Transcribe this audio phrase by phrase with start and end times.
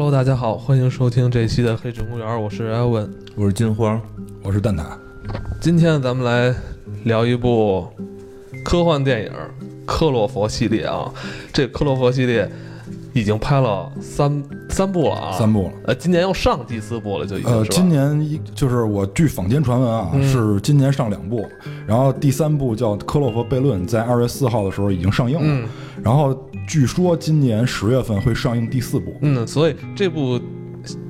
[0.00, 3.12] Hello，大家好，欢迎收听这一期的黑水公园，我是艾文。
[3.34, 4.00] 我是金花，
[4.44, 4.84] 我是蛋挞。
[5.60, 6.54] 今天咱们来
[7.02, 7.84] 聊一部
[8.64, 9.32] 科幻电影
[9.84, 11.12] 《克洛佛》系列啊。
[11.52, 12.48] 这《克洛佛》系列
[13.12, 15.72] 已经拍了三三部了啊，三部了。
[15.86, 21.44] 呃，今年要上第四部了，就已经呃，今年一就是我据坊间传闻啊，嗯是今年上两部，
[21.88, 25.68] 然后第三部叫《克洛佛悖论》，在二月四号的时候已经上映了，嗯
[26.04, 29.18] 然后据说今年十月份会上映第四部。
[29.22, 30.40] 嗯，所以这部。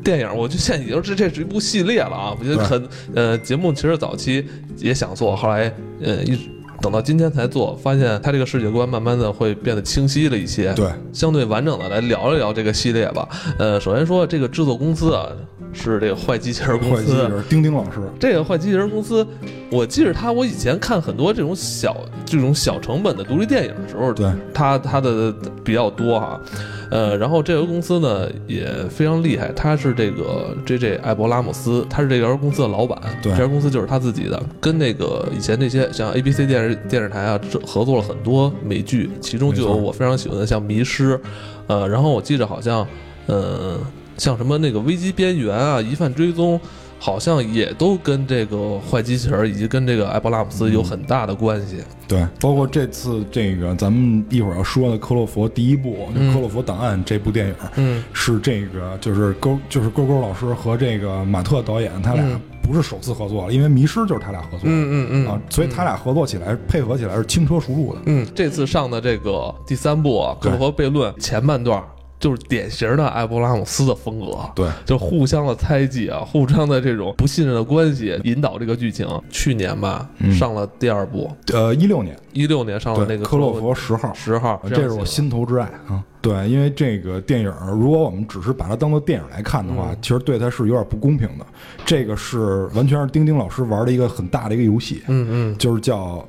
[0.03, 2.37] 电影，我就现在已经是这是一部系列了啊！
[2.37, 4.45] 我觉得对很呃，节目其实早期
[4.79, 5.73] 也想做，后来
[6.03, 6.49] 呃一直
[6.81, 10.73] 等到今天才做，发现它这个世界观慢慢的会变得清晰了一些。
[10.73, 13.29] 对，相对完整的来聊一聊这个系列吧。
[13.57, 15.29] 呃，首先说这个制作公司啊，
[15.73, 17.23] 是这个坏机器人公坏机器司。
[17.23, 19.27] 人丁丁老师，这个坏机器人公司，
[19.71, 26.41] 我记着他，我以前看很多这种小这种小成本的独立电影的时候，对，他他的比较多哈。
[26.91, 30.97] 呃，然后这个公司呢也非常厉害，他是这个 J.J.
[31.03, 41.15] 艾伯拉姆斯，他是这家公司的老板，对这家公司就是他自己的，跟那个以前那些像 A.B.C 电视电视台啊合作了很多美剧，其中就有我非常喜欢的像《迷失》，
[41.67, 42.87] 呃，然后我记着好像，
[43.27, 43.77] 呃，
[44.19, 46.61] 像什么那个危机边缘啊、疑犯追踪。
[47.01, 51.77] 好像也都跟这个坏机器人以及跟这个艾博拉姆斯有很大的关系。
[52.09, 64.65] 对，包括这次这个咱们一会儿要说的《克洛佛》第一部《就克洛佛档案》这部电影，嗯是这个就是勾就是勾勾老师和这个马特导演他俩嗯不是首次合作了，因为《迷失》就是他俩合作的。
[64.65, 68.01] 嗯嗯嗯啊，所以他俩合作起来、配合起来是轻车熟路的。
[68.07, 71.81] 嗯，这次上的这个第三部啊，《克洛佛悖论》前半段
[72.21, 79.07] 就是典型的艾伯拉姆斯的风格，对，就互相的猜忌啊，互相的这种不信任的关系引导这个剧情。
[79.31, 86.03] 去年吧，嗯上了第二部，呃，一六年，一六年上了，那个科洛弗十号，十号，这是我心头之爱啊。
[86.21, 91.47] 对，因为这个电影，如果我们只是把它当做电影来看的话，嗯其实对它是有点不公平的。
[91.87, 96.27] 这个是完全是丁丁老师玩的一个很大的一个游戏，嗯嗯就是叫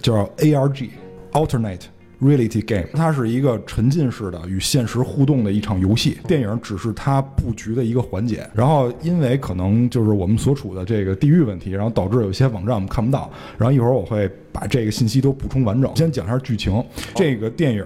[0.00, 0.90] 叫 ARG
[1.32, 1.80] Alternate
[2.22, 6.18] Reality Game，它是一个沉浸式的与现实互动的一场游戏。
[6.28, 8.48] 电影只是它布局的一个环节。
[8.54, 13.28] 然后因为可能就是我们所处的这个地域问题，然后导致有些网站我们看不到。
[13.58, 15.90] 然后一会儿我会把这个信息都补充完整。
[15.96, 16.82] 先讲一下剧情。
[17.14, 17.84] 这个电影，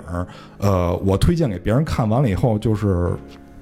[0.59, 3.17] 呃，我推荐给别人看完了以后，就是。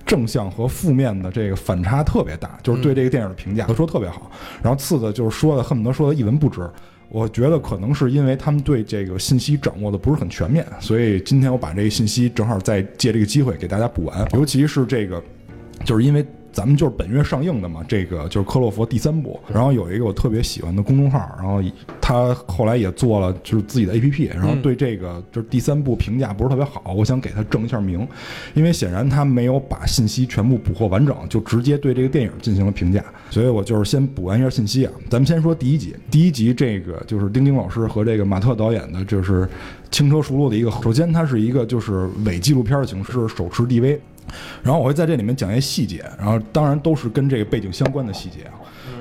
[0.06, 4.30] 正向和负面的这个反差特别大，就是对这个电影的评价都说特别好，
[4.62, 6.60] 然后次的就是说的恨不得说的一文不值。
[7.08, 14.26] 我觉得可能是因为他们对这个信息掌握的不是很全面，所以今天我把这个信息正好再借这个机会给大家补完。
[14.32, 15.22] 尤其是这个，
[15.84, 21.60] 就是因为咱们就是本月上映的嘛，这个就是《克洛弗》第三部，然后有一个我特别喜欢的公众号，然后
[22.00, 28.06] 他后来也做了就是自己的 APP，然后对这个就是第三部评价不是特别好，我想给他正一下名，
[28.54, 34.92] 因为显然他没有把信息全部捕获完整，就直接对这个电影进行了评价，所以我就是先补完一下信息啊。
[35.10, 39.48] 咱们先说第一集，第一集这个就是丁丁老师和这个马特导演的，就是
[39.90, 40.70] 轻车熟路的一个。
[40.70, 43.98] 首先，它是一个就是伪纪录片的形式，手持 DV。
[44.62, 48.54] 然后我会在这里面讲一些细节，然后当然都是跟这个背景相关的细节啊。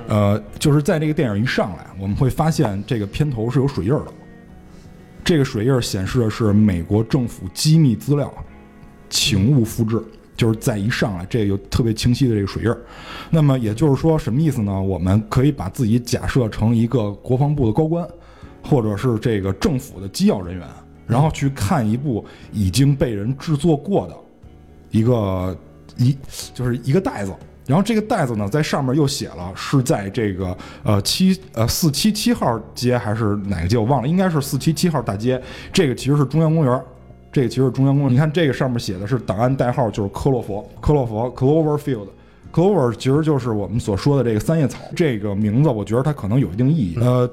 [0.07, 4.13] 呃，就是在这个电影一上来，我们会发现这个片头是有水印儿的。
[5.23, 8.33] 这个水印儿显示的是美国政府机密资料，
[9.09, 10.03] 请勿复制。
[10.35, 12.75] 就是在一上来，这个有特别清晰的这个水印儿。
[13.29, 14.81] 那么也就是说，什么意思呢？
[14.81, 18.05] 我们可以把自己假设成一个国防部的高官，
[18.63, 20.67] 或者是这个政府的机要人员，
[21.05, 24.15] 然后去看一部已经被人制作过的
[24.93, 25.53] 一个
[25.97, 26.17] 一
[26.53, 27.33] 就是一个袋子。
[27.65, 35.41] 然后这个袋子呢，在上面又写了是在这个呃七呃四七七号街还是哪个街我忘了，应该是四七七号大街。
[35.71, 36.81] 这个其实是中央公园，
[37.31, 38.13] 这个其实是中央公园。
[38.13, 42.07] 你看这个上面写的是档案代号，就是科洛佛，科洛佛 Cloverfield。
[42.51, 46.97] Clover 其实就是我们所说的这个三叶草，这个名字我觉得它可能有一定意义。
[47.01, 47.27] 呃，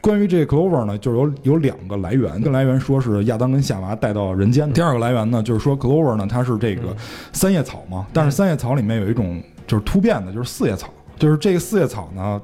[0.00, 6.96] 关于这个 Clover 呢，就是有有两个来源，一个来源说是亚当跟夏娃带到人间，第二个来源呢就是说 Clover 呢它是这个
[7.32, 12.40] 三叶草嘛，但是三叶草里面有一种就是突变的，就是四叶草，就是这个四叶草呢，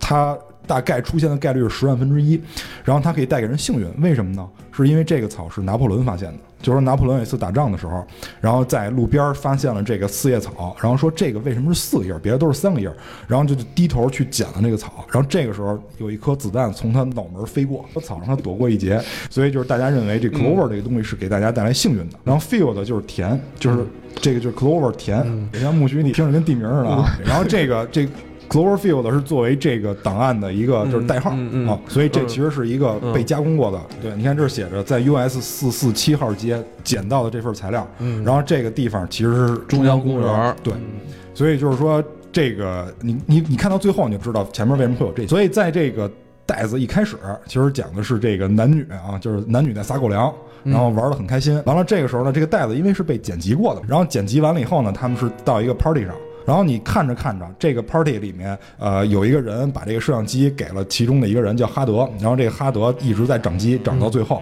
[0.00, 0.36] 它
[0.66, 2.40] 大概出现的概率是十万分之一，
[2.84, 4.46] 然后它可以带给人幸运，为什么呢？
[4.72, 8.04] 是因为这个草是拿破仑发现的，就是说拿破仑有一次打仗的时候，
[8.40, 12.90] 然后在路边发现了这个四叶草，然后说这个为什么是四个叶，别的都是三个叶，
[13.28, 23.86] 然后就低头去捡了那个草，然后这个时候有一颗子弹从他脑门飞过，草让他躲过一劫，所以就是大家认为这 clover 这个东西是给大家带来幸运的，然后 field 就是田，就是
[24.16, 25.18] 这个就是 clover 田，
[25.52, 28.08] 像苜蓿你听着跟地名似的啊，然后这个这
[28.48, 32.28] Cloverfield 是作为这个档案的一个嗯就是代号嗯嗯啊，所以这嗯。
[32.28, 33.80] 其实是一个被加工过的。
[34.02, 38.24] 对，你看这儿写着在 US 四四七号街捡到的这份材料，嗯。
[38.24, 41.00] 然后这个地方其实是中央公园对，嗯。
[41.34, 42.02] 所以就是说
[42.32, 46.10] 这个你你你看到最后你就知道前面为什么会有这，所以在这个
[46.44, 47.16] 袋子一开始
[47.46, 50.32] 其实讲的是这个男女啊，就是男女在撒狗粮。
[50.64, 56.12] 然后玩的很开心，完了这个时候呢，这个袋子因为是被剪辑过的，然后剪辑完了以后呢，他们是到一个 party 上，
[56.46, 64.40] 然后你看着看着，这个 party 里面，呃，有一个人把这个摄像机给了其中的一个人叫哈德，然后这个哈德一直在整机，整到最后。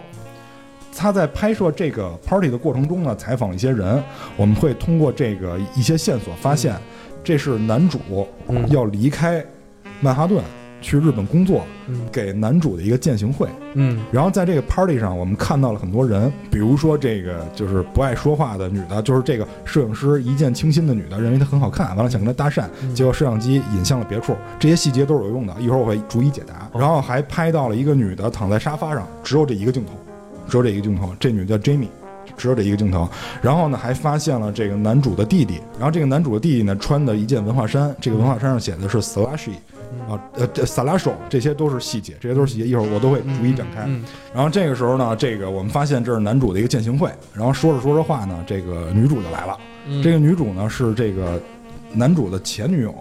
[0.96, 4.00] 他在拍摄这个 party 的过程中呢，采访了一些人，
[4.36, 6.76] 我们会通过这个一些线索发现，
[7.24, 7.98] 这是男主
[8.48, 8.68] 嗯。
[8.68, 9.44] 要离开
[10.00, 10.40] 曼哈顿
[10.84, 12.00] 去日本工作，嗯。
[12.12, 13.48] 给男主的一个践行会。
[13.72, 14.04] 嗯。
[14.12, 24.06] 然后在这个 party 上，我们看到了很多人，比如说这个就是不爱说话的女的，就是这个摄影师一见倾心的女的，认为她很好看，完了想跟她搭讪，结果摄像机引向了。
[24.06, 24.36] 别处。
[24.58, 26.68] 这些细节都是有用的，一会儿我会逐一解答。
[26.78, 27.74] 然后还拍到了。
[27.74, 29.92] 一个女的躺在沙发上，只有这一个镜头，
[30.46, 31.14] 只有这一个镜头。
[31.18, 31.88] 这女的叫 Jamie。
[32.36, 33.08] 只有这一个镜头，
[33.40, 34.50] 然后呢，还发现了。
[34.50, 39.52] 这个男主的弟弟，然后这个男主的弟弟呢，穿的一件文化衫，这个文化衫上写的是 Slashi，
[40.08, 43.84] 啊，呃这，Salasho，这些都是细节，这些都是细节，一会儿我都会逐一展开。
[43.86, 44.04] 嗯
[44.34, 49.58] 然后这个时候呢，这个我们发现这是男主的一个践行会，然后说着说着话呢，这个女主就来了。
[49.86, 51.40] 嗯这个女主呢是这个
[51.92, 52.94] 男主的前女友，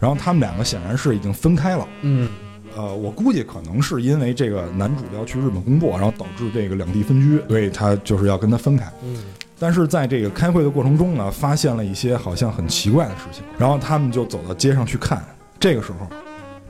[0.00, 1.86] 然后他们两个显然是已经分开了。
[2.02, 2.28] 嗯
[2.74, 8.90] 呃，我估计可能是因为这个男主要去日本工作，然后导致这个两地分居，所以他就是要跟他分开。
[9.04, 9.22] 嗯
[9.58, 15.22] 但是在这个开会的过程中呢，发现了一些好像很奇怪的事情，然后他们就走到街上去看。
[15.62, 16.08] 这个时候，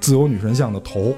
[0.00, 1.15] 自由女神像的头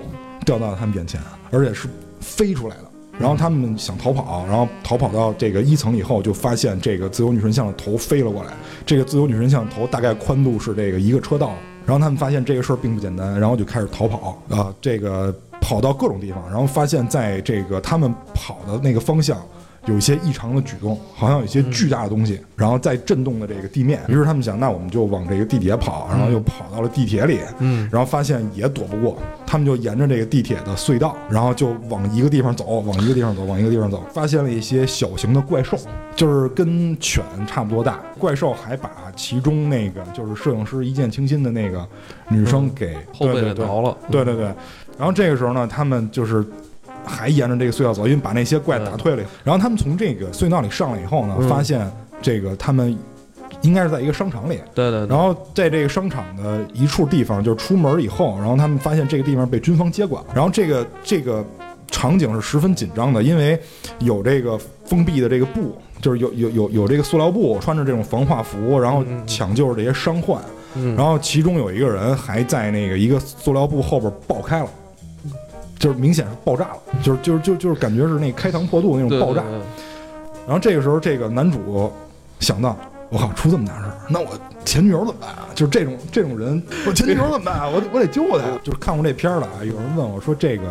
[0.46, 1.88] 掉到了他们眼前，而且是
[2.20, 2.84] 飞出来的。
[3.18, 8.52] 然后他们想逃跑，然后逃跑到这个一层以后，就发现这个自由女神像的头飞了过来。
[8.86, 11.54] 这个自由女神像头大概宽度是这个一个车道。
[11.84, 19.36] 然后他们发现这个事儿并不简单，然后就开始逃跑啊、这个跑到各种地方，然后发现在这个他们跑的那个方向。
[19.86, 24.00] 有一些异常的举动，好像有一些巨大的东西，然后在震动的这个地面。
[24.08, 35.76] 于是他们想，那我们就往这个地底下跑，然后又跑到了地铁里，嗯然后发现也躲不过，他们就沿着这个地铁的隧道，然后就往一个地方走，往一个地方走，往一个地方走，发现了一些小型的怪兽，
[36.16, 38.00] 就是跟犬差不多大。
[38.18, 41.86] 怪兽还把其中那个就是摄影师一见倾心的那个
[42.30, 44.44] 女生给后背给挠了，对对对，
[44.96, 46.44] 然后这个时候呢，他们就是
[47.04, 49.22] 还沿着这个隧道走，因为把那些怪打退了。
[49.42, 51.90] 然后他们从这个隧道里上来以后呢，嗯发现
[52.22, 52.96] 这个他们
[53.62, 54.58] 应该是在一个商场里。
[54.74, 60.30] 对对对，然后在这个商场的一处地方，就是出门以后，然后他们发现这个地方被军方接管了。
[60.34, 61.44] 然后这个这个
[61.88, 63.58] 场景是十分紧张的，因为
[64.00, 70.42] 有这个封闭的这个布，就是有有有有这个塑料布，穿着这种防化服，然后嗯抢救着这些伤患。
[70.76, 74.68] 嗯然后其中有一个人还在那个一个塑料布后边爆开了，
[75.78, 79.42] 就是明显是爆炸了，就是就是就就是感觉是那开膛破肚那种爆炸。
[79.42, 79.60] 对对
[80.46, 81.90] 然后这个时候，这个男主
[82.38, 82.76] 想到，
[83.08, 84.28] 我靠，出这么大事儿，那我
[84.64, 85.48] 前女友怎么办啊？
[85.54, 87.66] 就是这种这种人，我前女友怎么办啊？
[87.68, 88.60] 我我得救她呀！
[88.62, 90.64] 就是看过这片儿了啊，有人问我说这个，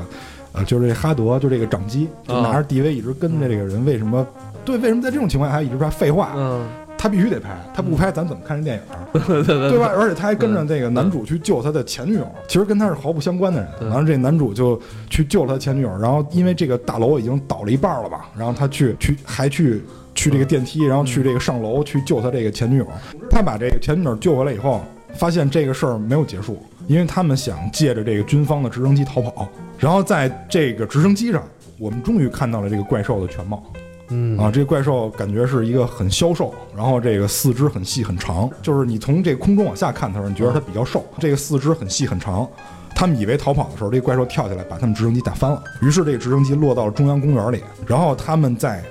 [0.52, 4.26] 呃，就是这哈德，就这个掌机，就拿着 DV 一直跟着这个人，为什么？
[4.64, 6.34] 对，为什么在这种情况下还一直说废话？
[6.36, 6.64] 嗯，
[7.04, 8.84] 他必须得拍，他不拍咱怎么看这电影？
[9.44, 9.92] 对吧？
[9.94, 13.70] 而且他还跟着这个男主去救他的前女友，其实跟他是毫不相关的人。
[13.78, 19.84] 对完了，这男主就去救了他前女友，然后因为这个大楼已经倒了一半了吧，然后他去去还去
[20.16, 22.88] 去这个电梯，然后去这个上楼去救他这个前女友。
[23.30, 24.80] 他把这个前女友救回来以后，
[25.16, 26.58] 发现这个事儿没有结束，
[26.88, 29.46] 因为他们想借着这个军方的直升机逃跑。
[29.78, 31.44] 然后在这个直升机上，
[31.78, 33.62] 我们终于看到了这个怪兽的全貌。
[34.10, 42.48] 嗯啊，这个怪兽感觉是一个很消瘦，然后这个四肢很细很长，就是你从这个空中往下看它的时候，你觉得它比较瘦，这个四肢很细很长。
[42.96, 48.84] 他们以为逃跑的时候，这个怪兽跳起来把他们直升机打翻了，于是这个直升机落到了中央公园里，然后他们在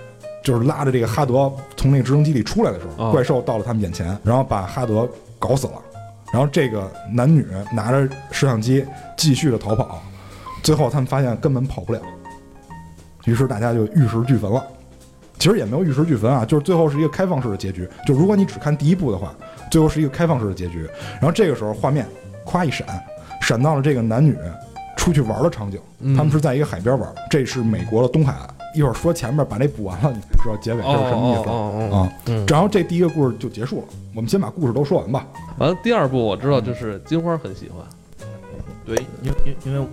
[0.43, 5.75] 就是拉着这个哈德从那个直升机里出来的时候，哦怪兽到了他们眼前，然后把哈德搞死了，
[6.33, 8.85] 然后这个男女拿着摄像机
[9.17, 10.03] 继续的逃跑，
[10.65, 12.01] 最后他们发现根本跑不了，
[13.25, 14.65] 于是大家就玉石俱焚了。
[15.43, 17.89] 其实也没有玉石俱焚啊，就是最后是一个开放式的结局。
[18.07, 19.35] 就如果你只看第一部的话，
[19.73, 20.89] 最后是一个开放式的结局。
[21.15, 22.07] 然后这个时候画面
[22.47, 22.87] 咵一闪，
[23.41, 24.39] 闪到了这个男女
[24.97, 25.81] 出去玩的场景。
[25.99, 28.49] 嗯他们是在一个海边玩，这是美国的东海岸。
[28.77, 31.51] 一会儿说前面把那补完了，你才知道结尾这是什么意思
[31.93, 32.09] 啊。
[32.27, 33.85] 嗯然后这第一个故事就结束了。
[34.15, 35.27] 我们先把故事都说完吧。
[35.59, 37.85] 完了，第二部我知道就是金花很喜欢，
[38.87, 38.95] 对，
[39.25, 39.85] 因为因因为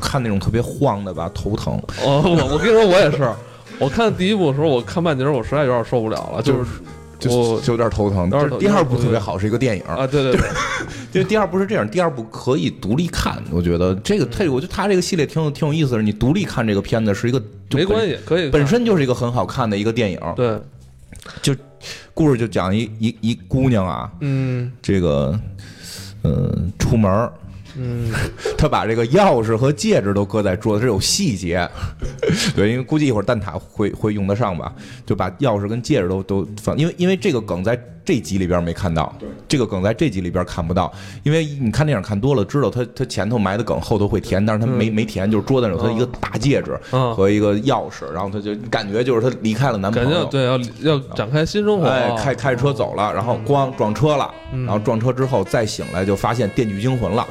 [0.00, 1.80] 看那种特别晃的吧，头疼。
[2.04, 3.30] 哦，我我跟你说，我也是，
[3.80, 6.70] 我看第一部的时候，我看半截儿，我实在有点受不了了，就是
[7.18, 8.28] 就我就有点头疼。
[8.30, 10.40] 但是第二部特别好，是一个电影，啊，对对对，
[11.12, 13.42] 因为第二部是这样，第二部可以独立看。
[13.50, 16.02] 我觉得这个，他我觉得他这个系列挺有挺有意思的。
[16.02, 20.20] 你独立看这个片子是一个就没关系，可以本身就是一个很好看的一个电影。
[20.36, 20.58] 对，
[21.42, 21.54] 就
[22.12, 25.38] 故事就讲一一一姑娘啊，嗯这个
[26.22, 27.32] 嗯出门儿
[27.76, 28.10] 嗯，
[28.56, 31.68] 他把这个钥匙和戒指都搁在桌子，这有细节。
[32.54, 34.72] 对，因为估计一会儿蛋挞会会用得上吧，
[35.04, 39.14] 就把钥匙跟戒指都都放，因为因为这个梗在这集里边没看到，
[39.48, 40.92] 这个梗在这集里边看不到，
[41.22, 47.14] 因为你看电影看多了，知道他他前头埋的梗后头会填，但是他没、没填，就是桌子上有他一个大戒指嗯。
[47.14, 57.26] 和一个钥匙，然后他就感觉就是他离开了男朋友，对要要展开新生活，哎，开开着车走了，然后咣撞车了，然后撞车之后再醒来就发现《电锯惊魂》 了，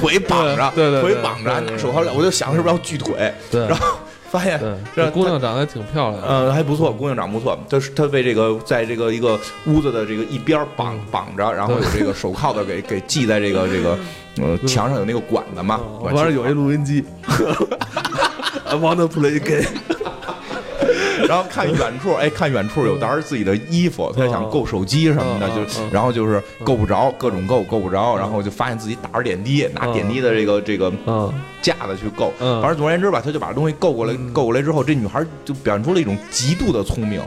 [0.00, 3.66] 腿绑着，对对对腿绑着，手铐我就想是不是要锯腿，对。
[3.68, 3.96] 然后
[4.32, 4.58] 发现，
[4.96, 7.58] 这这姑娘长得还挺漂亮的，嗯，还不错，姑娘长不错。
[7.68, 13.98] 她是她被这个在这个一个屋子的这个一边绑绑着，然后有这个手铐的给给系在这个这个
[14.40, 15.78] 呃墙上有那个管子嘛。
[16.00, 17.04] 我完了有一录音机，
[18.64, 19.68] I wanna play game，
[21.32, 31.32] 然后看远处，哎，看远处有当时自己的衣服，他想够手机什么的，就然后就是够不着，各种够够不着，然后就发现自己打着点滴，拿点滴的这个这个嗯。
[31.62, 32.32] 架子去够。
[32.38, 32.60] 嗯。
[32.60, 37.22] 反正总而言之吧，他就把东西够过来，够过来之后，这女孩就表现出了一种极度的聪明，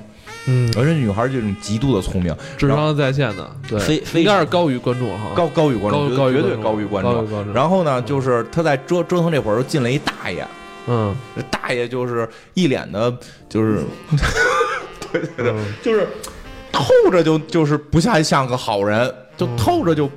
[0.46, 7.54] 嗯，而且女孩这种极度的聪明，智商在线的，对，非非应该是高于观众哈，高高于观众，绝对高于观众。
[7.54, 10.46] 然后呢，就是他在折折腾这会儿，又进来一大爷，
[10.88, 11.16] 嗯，
[11.50, 13.16] 大爷就是一脸的，
[13.50, 13.84] 就是
[15.12, 16.08] 对对对，嗯就是
[16.72, 20.10] 透着就就是不像像个好人，就透着就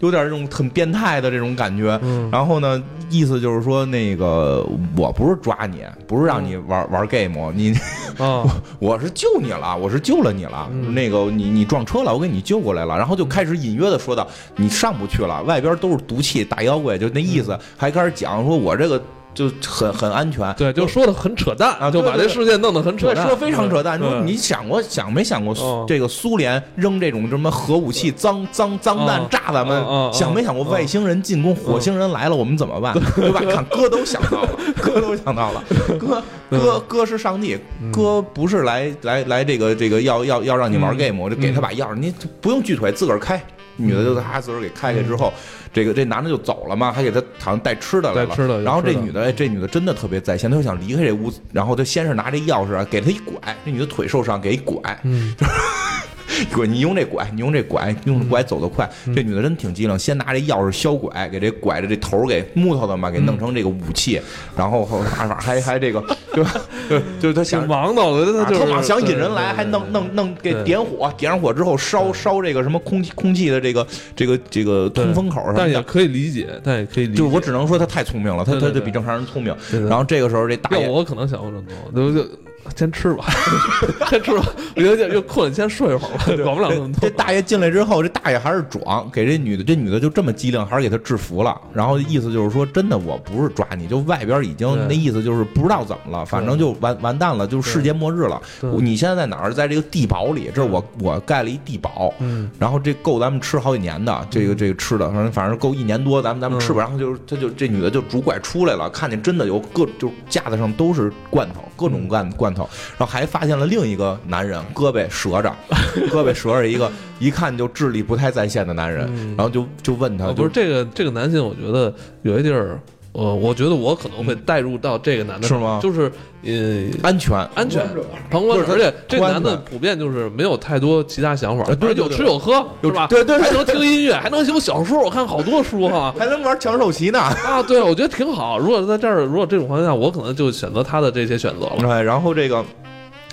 [0.00, 1.98] 有点这种很变态的这种感觉。
[2.02, 7.74] 嗯然后呢，意思就是说，那个我不是抓你，不是让你玩玩 game，你
[8.16, 10.68] 我， 我是救你了，我是救了你了。
[10.72, 12.96] 嗯那个你你撞车了，我给你救过来了。
[12.96, 17.56] 然后就开始隐约的说到，你上不去了，外边都是毒气大妖怪，就那意思。
[17.76, 19.00] 还开始讲说我这个
[19.38, 20.52] 就很很安全。
[20.54, 23.96] 对，就说的很扯淡啊就把这事件弄得很扯对，淡，说非常扯淡。
[24.00, 29.78] 你说你想过想没想过哦这个苏联扔这种什么核武器、脏脏脏弹哦炸咱们？
[30.12, 32.92] 想没想过外星人进攻，火星人来了我们怎么办？
[33.14, 33.40] 对吧？
[33.48, 34.50] 看 哥都想到了，
[34.82, 35.62] 哥都想到了。
[35.98, 37.56] 哥哥哥是上帝，
[37.92, 43.40] 哥不是来来来这个这个要要要让你玩嗯 game，我就给他把钥匙，你不用锯腿，自个儿开。
[43.78, 45.32] 女的就他自个儿给开开之后，
[45.72, 48.26] 这个这男的就走了嘛，还给他好像带吃的来了。
[48.26, 55.34] 带吃的然后这女的，哎，这女的真的特别在线，她就想离开这屋子，然后她先是拿这钥匙啊，给她一拐，这女的腿受伤，给一拐，嗯
[56.54, 58.88] 拐你用这拐，你用这拐，用这拐走得快。
[59.06, 64.20] 嗯这女的真挺机灵，先拿这钥匙削拐，给这拐的这头给木头的嘛，给弄成这个武器，
[64.56, 66.00] 然后后还还还这个，
[66.32, 66.54] 对吧？
[66.88, 75.82] 对，就是他想王道的，他就是他想引人来，还弄弄弄给点火，点上火之后烧烧这个什么空气空气的这个这个这个通风口什么但也。
[75.88, 77.18] 可以理解，但也可以理解。
[77.18, 79.56] 就是我只能说他太聪明了，他他就比正常人聪明。
[79.88, 82.28] 然后这个时候这大爷我可能想不这么多，就就
[82.76, 83.24] 先吃吧，
[84.10, 84.44] 先吃吧，
[84.76, 87.00] 我有点又困了，先睡一会儿吧， 管不了那么多。
[87.00, 91.58] 这大爷进来之后，这大爷还是壮，给这女的，这女的就这么机灵，还是给他制服了。
[91.72, 98.40] 然后意思就是说，真的我不是抓你，就外边已经那意思就是不知道怎么了，反正就完完蛋了，就是世界末日了。
[98.80, 99.52] 你现在在哪儿？
[99.52, 102.50] 在这个地堡里，这是我我盖了一地堡，嗯。
[102.58, 106.80] 然后这够咱们吃好几年的，这个这个吃的，反正反正够一年多，咱们咱们吃吧。
[106.80, 112.57] 然后就是他就这女的就拄拐出来了，看见真的有各就架子上都是罐头，各种罐罐头，
[112.96, 115.54] 然后还发现了另一个男人胳膊折着，
[116.10, 122.80] 胳膊折着一个，一看就智力不太在线的男人，然后就就问他，哦，就不是这个这个男性，我觉得有一地儿，
[123.18, 126.10] 呃，我觉得我可能会带入到这个男的，是吗就是
[126.44, 126.86] 呃。
[127.02, 127.36] 安全。
[127.54, 127.84] 安全，
[128.30, 133.08] 旁观者，而且这个男的普遍就是没有太多其他想法，呃对对有吃有喝，有是吧？
[133.08, 136.14] 对对对还能听音乐，还能写小说，我看好多书哈。
[136.16, 138.56] 还能玩抢手棋呢，啊，对，我觉得挺好。
[138.56, 141.76] 如果在这儿，如果这种环境下，我可能就选择他的这些选择了。
[141.80, 142.64] 对，然后这个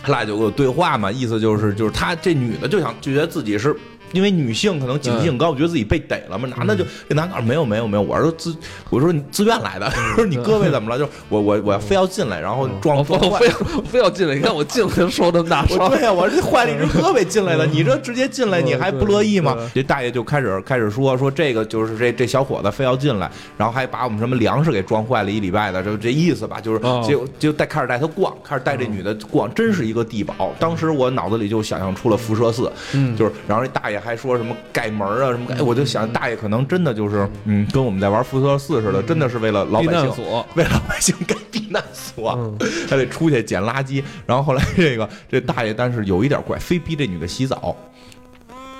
[0.02, 3.76] 他俩就有对话嘛，意思就是就是他这女的就想就觉得自己是。
[4.12, 6.48] 因为女性可能警惕性高，觉得自己被逮了嘛。
[6.56, 8.56] 男的就这男的说没有没有没有，我是自
[8.90, 10.98] 我说你自愿来的，我 说你胳膊怎么了？
[10.98, 15.90] 就是我我我要非要进来，然后撞我撞坏我非要非要进来，你看我进来就受这么大伤我。
[15.90, 19.58] 对呀，我这坏了一只胳膊进来的，你这直接进来，你还不乐意吗？
[19.74, 30.54] 这大爷就开始开始说说这个就是这这小伙子非要进来，然后还把我们什么粮食给撞坏了一礼拜的，就这意思吧，就是哦就就带开始带他逛，开始带这女的逛，真是一个地堡。
[30.60, 42.58] 当时我脑子里就想象出了辐射四，嗯就是然后这大爷还说什么盖门啊什么盖，我就想大爷可能真的就是嗯，跟我们在玩辐射四似的，真的是为了老百姓难所， 为老百姓盖避避难所，嗯
[42.88, 44.04] 他得出去捡垃圾。
[44.26, 47.76] 然后后来这个这大爷，但是有一点怪，非逼这女的洗澡。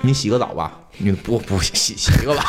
[0.02, 2.44] 你洗个澡吧，女的不不洗洗一个吧。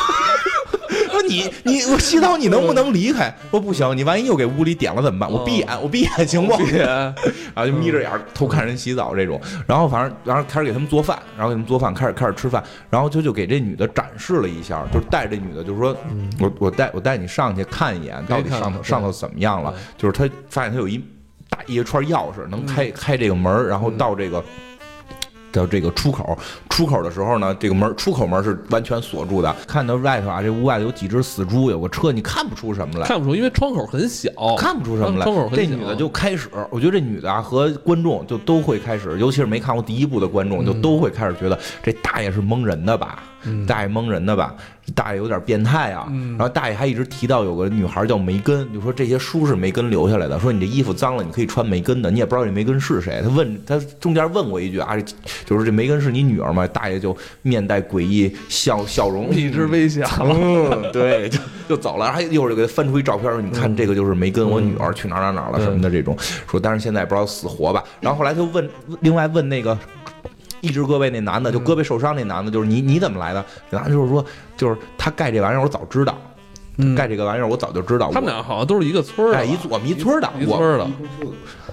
[1.28, 3.34] 说你你我洗澡你能不能离开？
[3.50, 5.30] 说不行，你万一又给屋里点了怎么办？
[5.30, 6.56] 我闭眼，我闭眼行不？
[6.58, 15.96] 别 然后就眯着眼偷看人洗澡这种，然后反正然后开始给他们做饭，然后给他们做饭，开始开始吃饭，然后就就给这女的展示了一下，就是带这女的，就是说
[16.40, 19.74] 我我带我带你上去看一眼，到底上头上头怎么样了？
[19.96, 21.02] 就是他发现他有一
[21.48, 24.42] 大一串钥匙能嗯开开这个门，然后到这个。
[25.58, 26.38] 到这个出口，
[26.70, 29.54] 出口的时候呢，这个门出口门是完全锁住的。
[29.66, 33.06] 看到外头啊，这屋外头有几只死猪，有个车，你看不出什么来。
[33.06, 35.48] 看不出，因为窗口很小，看不出什么来窗口。
[35.48, 43.22] 很小这女的就开始，我觉得这女的啊和观众就都会开始，尤其是没看过第一部的观众，就都会开始觉得这大爷是蒙人的吧，
[43.66, 44.54] 大爷蒙人的吧，
[44.94, 46.06] 大爷有点变态啊。
[46.30, 53.20] 然后大爷还一直提到有个女孩叫梅根，就说这些书是梅根留下来的，说你这衣服脏了，你可以穿梅根的，你也不知道这梅根是谁。
[53.22, 54.96] 他问他中间问过一句啊，
[55.44, 56.66] 就是这梅根是你女儿吗？
[56.66, 60.06] 大爷就面带诡异笑笑容，一直微笑。
[60.20, 66.16] 嗯，对，就就走了，还一会儿就给他翻出一照片，说你看这个就是梅根，我女儿去哪儿哪儿哪儿了什么的这种，
[66.50, 67.84] 说但是现在也不知道死活吧。
[68.00, 68.68] 然后后来就问，
[69.00, 69.78] 另外问那个。
[70.60, 73.44] 一只胳膊那男的，就胳膊受伤那男的，就是你你怎么来的？
[73.70, 74.24] 然后就是说，
[74.56, 76.16] 就是他盖这玩意儿，我早知道，
[76.78, 78.10] 嗯盖这个玩意儿我早就知道。
[78.12, 80.90] 他们俩好像都是一个村儿的一我们一村儿的，我一村儿的，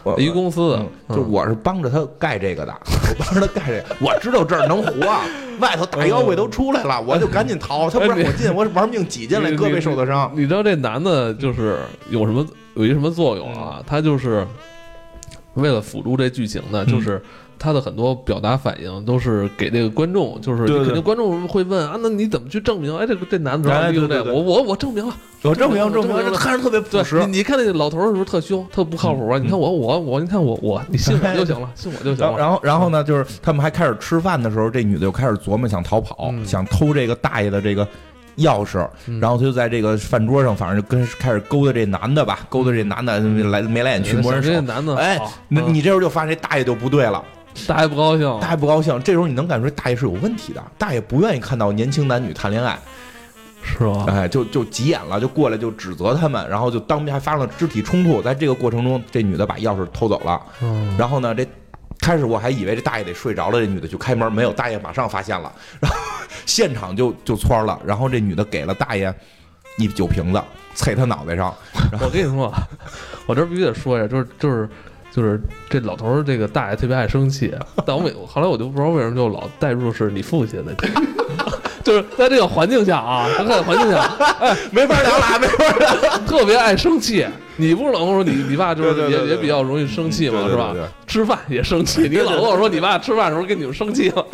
[0.04, 2.74] 我一公司的嗯，就我是帮着他盖这个的，
[3.20, 4.92] 我帮着他盖这个，我知道这儿能活，
[5.60, 10.32] 外头大妖怪都出来了，我就赶紧逃，他不让我进，我玩命挤进来，胳膊受的伤。
[10.36, 13.82] 你知道这男的就是有什么有一什么作用啊？
[13.88, 14.46] 他就是
[15.56, 17.22] 为了辅助这剧情呢，嗯就是
[17.58, 22.96] 他的很多表达反应都是给这个观众，就是肯定观众会问啊，那你怎么去证明？
[22.98, 27.46] 哎，这个这男的哎利用这个，对我我我证明了，我证明证明，证明这看着特别朴对实你。
[27.46, 29.38] 看那个老头是不是特凶，特不靠谱啊？
[29.38, 32.38] 你看我我我，你看我我，你信我就行了， 信我就行了。
[32.38, 37.88] 然后然后呢，就是他们还开始吃饭的时候，这女的就开始琢磨想逃跑，嗯想偷这个大爷的这个
[38.38, 44.60] 钥匙，嗯然后他就在这个饭桌上，反正就跟开始勾搭这男的吧，勾搭这男的来眉来眼去摸人手这。
[44.62, 47.24] 男的哎好，那嗯你这时候就发现这大爷就不对了，
[47.68, 49.02] 大爷不高兴，大爷不高兴。
[49.02, 52.78] 这时候你能感觉大爷是有问题的，大爷不愿意看到年轻男女谈恋爱，
[53.64, 54.06] 是吧？
[54.08, 58.22] 哎，就就急眼了，就过来就指责他们，然后就当面还发生了肢体冲突。
[58.22, 61.48] 在这个过程中，这女的把钥匙偷走了，嗯，然后呢，这
[62.00, 65.98] 开始我还以为这大爷得睡着了，这女的就开门，没有，大爷马上发现了，然后
[66.46, 69.14] 现场就就窜了，然后这女的给了大爷
[69.78, 70.42] 一酒瓶子，
[70.76, 71.54] 啐他脑袋上，
[72.02, 72.68] 我跟你说啊，
[73.26, 74.70] 我这必须得说一下，就是就是
[75.16, 77.54] 就是这老头儿这个大爷特别爱生气，
[77.86, 80.76] 但我每后来我就不知道为什么就老带入是你父亲的，
[81.86, 84.02] 就是在这个环境下啊，在这个环境下，
[84.42, 86.18] 哎， 没法聊了，没法聊。
[86.28, 87.26] 特别爱生气。
[87.58, 90.76] 你不是老跟我说你你爸就是也也比较容易生气嘛，是吧？
[91.08, 94.26] 吃饭也生气，你老跟我说你爸吃饭的时候跟你们生气了。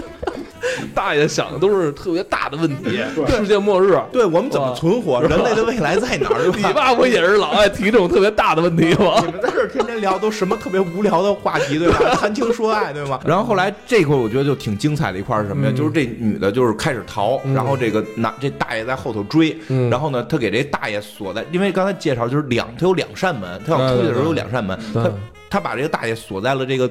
[0.94, 3.98] 大爷想的都是特别大的问题，世界末日。
[4.12, 5.22] 对我们怎么存活？
[5.22, 6.52] 人类的未来在哪儿？
[6.56, 9.32] 你爸不也是老爱提这种特别大的问题吗你？
[9.32, 11.98] 们在这儿天天聊都什么特别无聊的话题，对吧？
[12.16, 13.20] 谈情说爱，对吗？
[13.26, 15.72] 然后后来这块我觉得就挺精彩的一块是什么呀？
[15.74, 25.10] 嗯就是这女的就是开始逃，嗯然后这个男这大爷在后头追，嗯然后呢，他给这大爷锁在，因为刚才介绍就是两，他有两扇门，他要出去的时候有两扇门，他
[25.50, 26.90] 他把这个大爷锁在了这个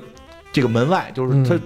[0.52, 1.58] 这个门外，就是他。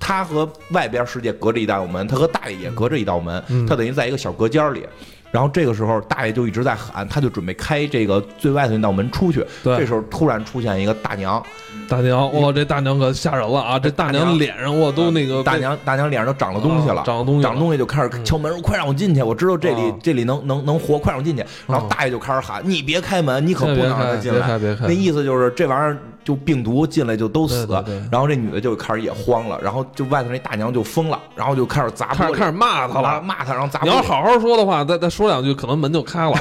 [0.00, 4.84] 嗯他和外边世界隔着一道门，他和大爷也隔着一道门，嗯他等于在一个小隔间里。
[5.30, 9.46] 然后这个时候，大爷就一直在喊，他就准备开这个最外头那道门出去。
[9.62, 11.40] 对这时候突然出现一个大娘，
[11.88, 13.78] 大娘，哇，这大娘可吓人了啊！
[13.78, 21.44] 这大娘脸上哇都那个大娘大娘脸上都长了东西了，啊长了东西了长了东西就开始敲门，说快让我进去，我知道这里啊这里能能能活，快让我进去。
[21.68, 24.40] 然后啊大爷就开始喊，你别开门，你可不能让他，进来。
[24.40, 24.92] 别开，别开那。
[24.92, 33.20] 意思就是这玩意儿就病毒进来就都死对对对，然后这女的就开始也慌了，然后就外头那大娘就疯了，然后就开始砸，开始开始骂他了。
[33.22, 33.80] 骂他，然后砸。
[33.82, 36.36] 你要好好说的话，再再说两句，可能门就开了。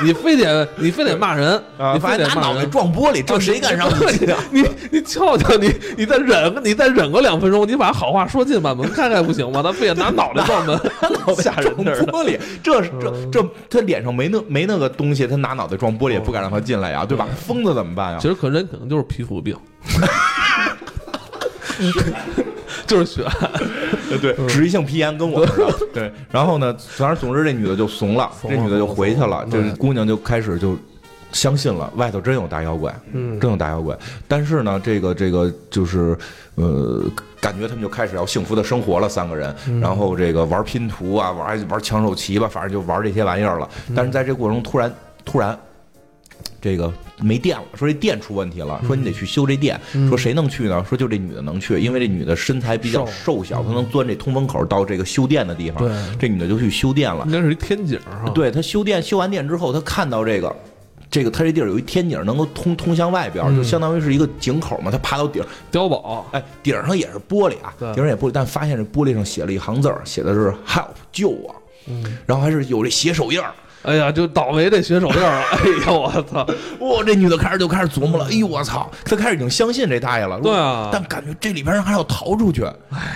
[0.04, 2.66] 你非得你非得骂人，啊，你非得拿脑袋。
[2.66, 4.38] 撞玻璃，这谁敢让你进啊？
[4.50, 9.62] 你 你瞧瞧你，你再忍个，你再忍个两分钟，你把好话说尽，把门开开不行吗？
[9.62, 10.78] 他非得拿脑袋撞门，
[11.38, 11.96] 吓人撞。
[12.06, 17.26] 玻璃，这是这这他脸上没那没那个东西，他拿脑袋撞玻璃也不敢让他进来呀，对吧？
[17.46, 18.28] 疯子怎么办呀其？
[18.28, 19.56] 实可人可能就是皮肤病，
[22.88, 23.50] 就是血汗。
[24.20, 25.78] 对，脂溢性皮炎跟我 似的。
[25.92, 30.76] 对，然后呢，反正总之这女的就怂了，这女的就回去了，这姑娘就开始就。
[31.32, 33.94] 相信了，外头真有大妖怪，嗯真有大妖怪。
[34.26, 36.16] 但是呢，这个这个就是，
[36.54, 37.02] 呃，
[37.40, 39.54] 感觉他们就开始要幸福的生活了，三个人。
[39.78, 43.68] 然后这个玩拼图啊，玩玩抢手棋吧，反正就玩这些玩意儿了。
[43.94, 44.94] 但是在这过程中，突然
[45.26, 45.58] 突然，
[46.60, 50.84] 这个没电了，说这电出问题了，说你得去修这电，说谁能去呢？
[50.88, 55.82] 说就这女的能去，因为这女的身材比较瘦小，她能钻这通风口到这个修电的地方。
[55.82, 57.32] 对这女的就去修电了应。
[57.32, 58.28] 该是一天井哈。
[58.34, 60.54] 对她修电修完电之后，她看到这个。
[61.08, 64.90] 这个她这地儿有一天井，能够通通向外边，就相当于是一个井口嘛。
[64.90, 71.54] 她爬到顶，碉堡，哎，顶上也是玻璃啊，顶上也玻璃，但发现这玻璃上写了一行字儿，写的是 “help 救我”，
[72.26, 73.54] 然后还是有这血手印儿。
[73.86, 75.44] 哎呀，就倒霉这血手印儿了。
[75.54, 76.44] 哎呦，我操！
[76.80, 80.40] 哇，这女的开始就开始琢磨了，哎呦我操，她开始已经相信这大爷了。
[80.40, 82.66] 对啊但感觉这里边人还要逃出去。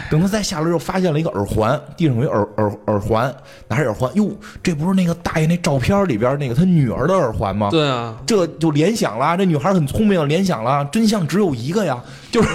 [0.09, 3.35] 等她再下来之后，发现了一个耳环，地上有一耳耳耳环，
[3.67, 4.31] 拿着耳环，哟，
[4.63, 7.69] 这不是那个大爷那照片里边那个他女儿的耳环吗？
[7.71, 12.49] 对啊，这就联想了，这女孩很聪明，联想了，真相只有一个呀，就是。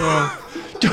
[0.82, 0.90] 就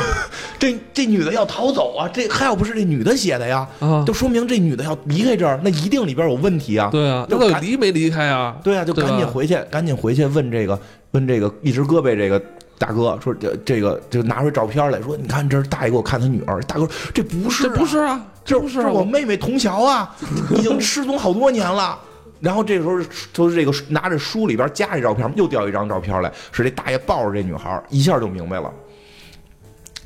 [0.58, 2.08] 这这女的要逃走啊！
[2.12, 6.88] 这还要不是这女的写的呀，啊就说明这女的要离开这儿，那一定里边有问题啊！
[6.90, 8.56] 对啊，那到底就赶离没离开啊？
[8.62, 10.78] 对啊，就赶紧回去，赶紧回去问这个
[11.10, 12.40] 问这个一只胳膊这个
[12.78, 20.14] 大哥说这这个就拿出照片来说，你看这是大爷给我看他女儿，大哥这不是、这不是，啊，这不是我妹妹童乔啊，
[20.56, 21.98] 已经失踪好多年了。
[22.40, 23.00] 然后这时候
[23.32, 28.68] 就是这个拿着书里边夹着照片，又掉一张照片来，是这大爷抱着这女孩，一下就明白了。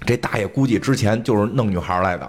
[0.05, 2.29] 这大爷估计之前就是弄女孩来的，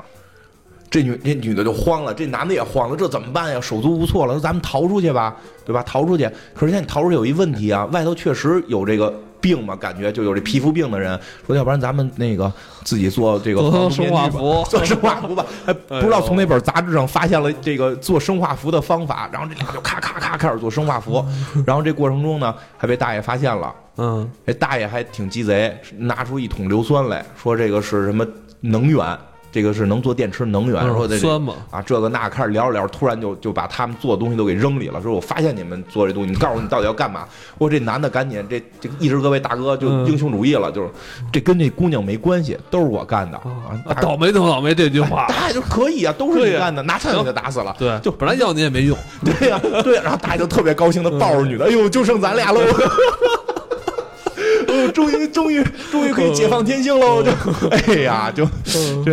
[0.89, 3.59] 这女这女的就慌了，这男的也慌了，这怎么办呀？
[3.59, 5.83] 手足无措了，说咱们逃出去吧，对吧？
[5.83, 6.25] 逃出去。
[6.53, 12.51] 可是现在你逃出去有一问题啊，外头确实有这个病嘛，感觉就有这皮肤病的人，说要不然咱们那个
[12.83, 15.45] 自己做这个做生化服做生化服吧。
[15.67, 21.23] 哎，不知道从哪本杂志上发现了这个做生化服的方法，然后这俩就咔咔咔开始做生化服，
[21.65, 23.73] 然后这过程中呢还被大爷发现了。
[23.97, 28.25] 嗯，这大爷还挺鸡贼，拿出一桶硫酸来说这个是什么
[28.59, 29.17] 能源，
[29.51, 37.25] 这个是能做电池能源，嗯说的酸嘛啊，这个那开始聊着聊着，突然就就把他们做的东西都给扔里了，说我发现你们做这东西，你告诉我你到底要干嘛？
[37.57, 40.89] 我这男的赶紧这这一直各位大哥就嗯英雄主义了，就是
[41.31, 45.25] 这跟这姑娘没关系，都是我干的啊啊，倒霉就倒霉这句话。
[45.27, 47.75] 大爷就可以啊，都是你干的，拿枪给他打死了。
[47.79, 48.95] 对，就本来要你也没用。
[49.23, 52.61] 对呀、对呀、然后大爷就特别高兴的抱着女的，哎呦，就剩咱俩喽。
[54.77, 57.23] 哦，终于，终于，终于可以解放天性喽！
[57.23, 57.31] 就，
[57.69, 58.45] 哎呀，就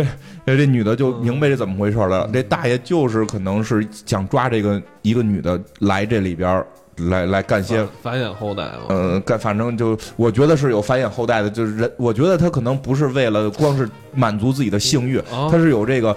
[0.45, 2.29] 这这女的就明白这怎么回事了。
[2.31, 6.63] 这大爷就是可能是想抓这个一个女的来这里边
[6.97, 8.85] 来来干些繁衍后代嘛。
[8.89, 16.15] 嗯，干反正就我觉得是有繁衍后代的，就是人，我觉得他可能不是为了光是满足自己的性欲，啊他是有这个。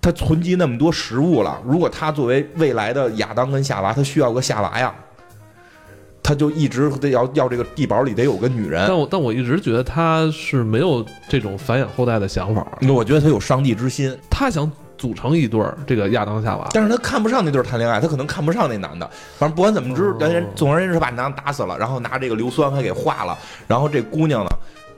[0.00, 4.94] 他囤积那么多食物了，如果他作为未来的亚当跟夏娃，他需要个夏娃呀，
[6.28, 8.94] 他就一直得要要这个地堡里得有个女人但。
[8.94, 16.68] 我但我一直觉得他是没有这种繁衍后代的想法，那我觉得他有上帝之心，他想组成一对儿这个亚当夏娃。
[16.74, 19.08] 但是他看不上那对儿谈恋爱，他可能看不上那男的。
[19.38, 24.50] 反正不管怎么知，人家总而言之把男的打死了，然后拿这个硫酸还给化了，然后这姑娘呢，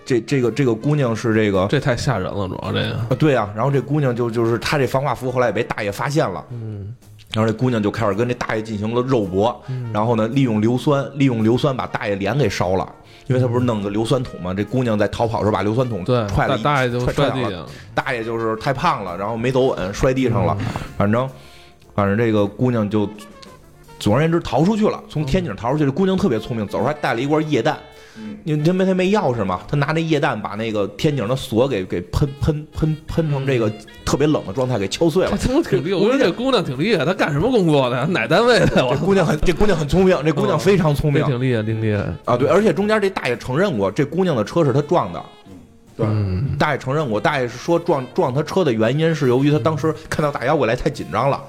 [0.04, 2.96] 这这个这个姑娘是这个这太吓人了，主要这个。
[2.96, 6.92] 啊，对啊，然后这姑娘就就是她这防化服后来也被大爷发现了，嗯，
[7.32, 9.62] 然后这姑娘就开始跟这大爷进行了肉搏，
[9.92, 12.92] 然后呢，利用硫酸，利用硫酸把大爷脸给烧了，
[13.28, 17.66] 因为他不是弄个硫酸桶嘛，这姑娘在逃跑的时候把硫酸桶踹了一，大爷就摔地上了。
[17.94, 20.66] 大爷就是太胖了，然后没走稳，摔地上了，嗯
[20.98, 21.30] 反正
[21.94, 23.08] 反正这个姑娘就
[24.00, 27.78] 总而言之逃出去了，从天井逃出去，这姑娘特别聪明，走时候还带了一罐液弹。
[28.44, 33.72] 因为他没他没钥匙嘛，他拿那液氮把那个天井的锁给给喷喷喷喷成这个
[34.04, 35.36] 特别冷的状态给敲碎了他。
[35.36, 38.06] 挺厉害，我觉得这姑娘挺厉害，她干什么工作的？
[38.08, 38.84] 哪单位的？
[38.86, 42.04] 我这姑娘很这姑娘很聪明，这姑娘非常聪明这挺厉害，挺厉害。
[42.24, 42.36] 啊！
[42.36, 45.22] 对，而且中间这大爷承认过，这姑娘的车是他撞的。
[46.00, 51.40] 对，嗯大爷承认过，大爷是说撞撞他车的原因是由于他当时看到大妖怪来太紧张了。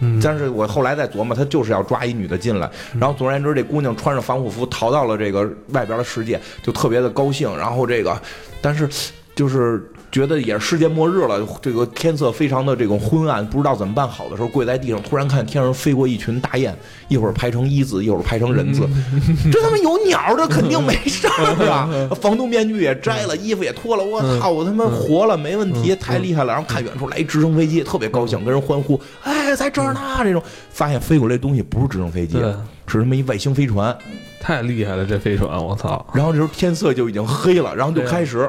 [0.00, 2.70] 嗯，但是我后来再琢磨，他就是要抓一女的进来。
[2.98, 7.54] 然后总而言之，这姑娘穿着防护服逃到了这个外边的世界，就特别的高兴。
[7.56, 8.20] 然后这个，
[8.60, 8.88] 但是
[9.34, 16.74] 就是觉得也是世界末日了，这个天色非常的这种昏暗，不知道怎么办好的时候，跪在地上，突然看天上飞过一群大雁，
[17.08, 18.88] 一会儿排成一字，一会儿排成人字。
[19.52, 21.88] 这他妈有鸟这，肯定没事儿啊！
[22.20, 26.52] 防毒面具也摘了，衣服也脱了，我操，我他妈活了，没问题，太厉害了！
[26.52, 30.00] 然后看远处来一直升飞机，特别高兴，跟人欢呼，哎，在这儿呢！
[30.24, 32.38] 这种发现飞过来的东西不是直升飞机，
[32.86, 33.96] 是他妈一外星飞船。
[34.40, 36.06] 太厉害了，这飞船，我操！
[36.14, 38.48] 然后这时候天色就已经黑了，然后就开始。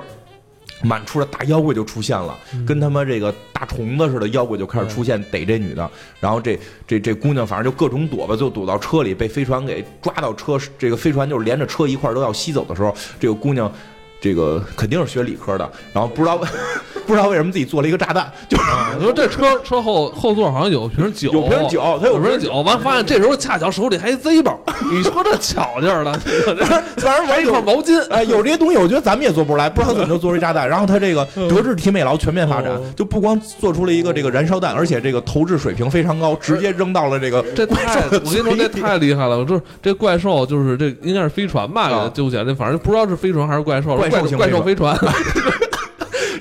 [0.81, 5.89] 满处的大妖怪就出现了，跟他妈这个大虫子似的妖怪就开始出现，逮这女的。
[6.19, 10.57] 然后这这这姑娘反正就各种躲吧，就躲到车里，被飞船给抓到车。
[10.77, 13.71] 这个飞船就是连着车一块都要吸走的时候，这个姑娘，
[14.21, 16.37] 这个肯定是学理科的，然后不知道
[17.07, 18.63] 不知道为什么自己做了一个炸弹，就是
[18.97, 24.59] 你说这车车后后座好像有瓶酒，有瓶酒他有有瓶酒，完发现这时候恰巧手里还一 Z 包，
[24.91, 26.13] 你说这巧劲儿了，
[26.97, 30.69] 反正还一块毛巾，哎，有这些东西，我觉得咱们也做不出来，不知道怎么就做出一炸弹。
[30.69, 39.39] 然后他这个德智体美劳全面发展哦，就不光做出了一个这个燃烧弹，而且这个投掷水平非常高，直接扔到了这个这太，我跟你说这太厉害了！
[39.39, 41.87] 我这这怪兽就是这应该是飞船吧？
[41.87, 44.97] 给它啊揪起来，这反正不知道是飞船还是怪兽，怪怪兽飞船。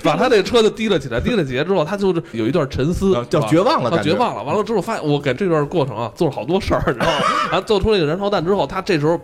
[0.01, 4.41] 把他那车就提了起来，提了起来之后，他就是有一段沉思啊，叫绝望了啊，绝望了。
[4.41, 7.25] 完了之后，发现我给这段过程啊，做了好多事儿，你知道吗？
[7.51, 9.19] 然后做出那个燃烧弹之后，他这时候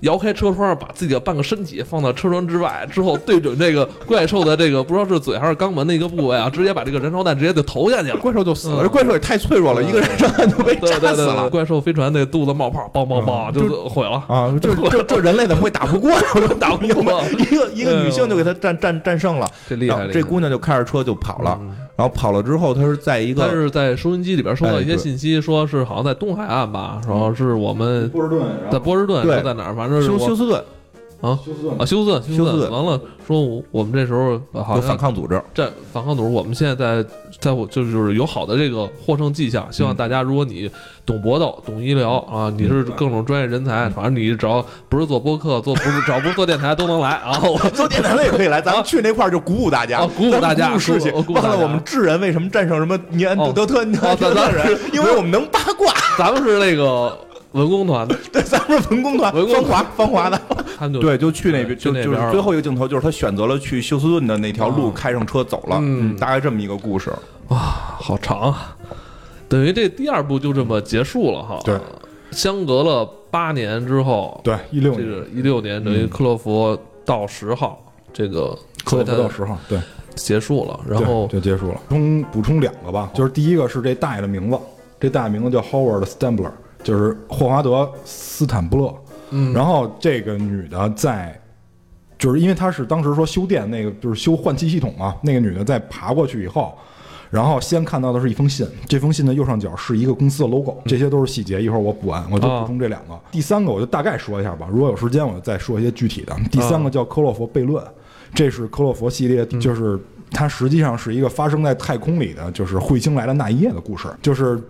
[0.00, 8.16] 摇开车窗，把自己的半个身体放到车窗之外，之后对准这个怪兽的这个不知道是嘴还是肛门的一个部位啊，直接把这个燃烧弹直接就投下去了。
[8.16, 8.88] 怪兽就死了。
[8.88, 11.48] 怪兽也太脆弱了，一个燃烧弹就被，炸死了。
[11.50, 14.22] 怪兽飞船那肚子冒泡，梆梆梆，就毁了。
[14.28, 16.10] 啊，这这这人类怎么会打不过？
[16.34, 17.12] 我都打不明白。
[17.30, 21.58] 一个一个女性就给他战战战胜了，这厉害，这姑娘就开着车就跑了。
[21.96, 30.62] 然后跑了之后，他是在一个他是在收音机里边收到一些信息，说是好像在东海岸吧，然后是我们波士顿，在波士顿，在哪儿，反正是休休斯顿
[31.20, 37.08] 啊休斯啊休斯顿，休斯顿完了，说我我们这时候呃好有反抗组织，这反抗组织，我们现在在
[37.40, 40.70] 在我就是就是有好的这个获胜迹象，希望嗯大家如果你
[41.04, 47.40] 懂搏斗、懂医疗啊，你是各种专业人才，反正你只要不是做播客、做不是只要不是做电台都能来啊。
[47.44, 51.10] 我做电台的也可以来，咱们去那块儿就鼓舞大家，啊鼓舞大家咱们鼓舞士气。
[51.10, 55.94] 鼓舞鼓舞大家忘了我们智人为什么战胜什么尼安哦德特人，因为我们能八卦。
[56.18, 57.16] 咱们是那个
[57.56, 60.40] 文工团的， 对，咱们是文工团，文工芳华芳华的。
[60.78, 65.78] 他们就对，就去那边，就就是去那边最后一个镜头，就是他选择了去休斯顿的那条路，啊开上车走了。
[65.80, 67.10] 嗯大概这么一个故事。
[67.48, 68.76] 哇好长啊，
[69.48, 71.58] 等于这第二部就这么结束了哈。
[71.64, 71.78] 对，
[72.30, 79.78] 相隔了八年之后，对，一六年，这个一六年等于克洛弗到十号，这个克洛弗到他十号，对，
[80.14, 81.80] 结束了，然后就结束了。
[81.88, 84.58] 补充补充两个吧，就是第一个是这大爷的名字，
[85.00, 86.50] 这大爷名字叫 Howard Stambler，
[86.82, 88.94] 就是霍华德·斯坦布勒。
[89.30, 91.36] 嗯然后这个女的在，
[92.16, 96.72] 就是因为她是当时说修电那个就是修换气系统嘛，那个女的在爬过去以后。
[97.28, 103.18] 然后先看到的是一封信，这封信的右上角是一个公司的 logo，这些都是细节，一会儿我补完，我就补充这两个。
[103.32, 106.34] 第三个我就大概说一下吧，如果有时间我就再说一些具体的。
[106.52, 107.84] 第三个叫科洛弗悖论，
[108.32, 109.98] 这是科洛弗系列，就是
[110.30, 114.62] 它实际上是一个发生在太空里的，就是彗星来了那一夜的故事，就是。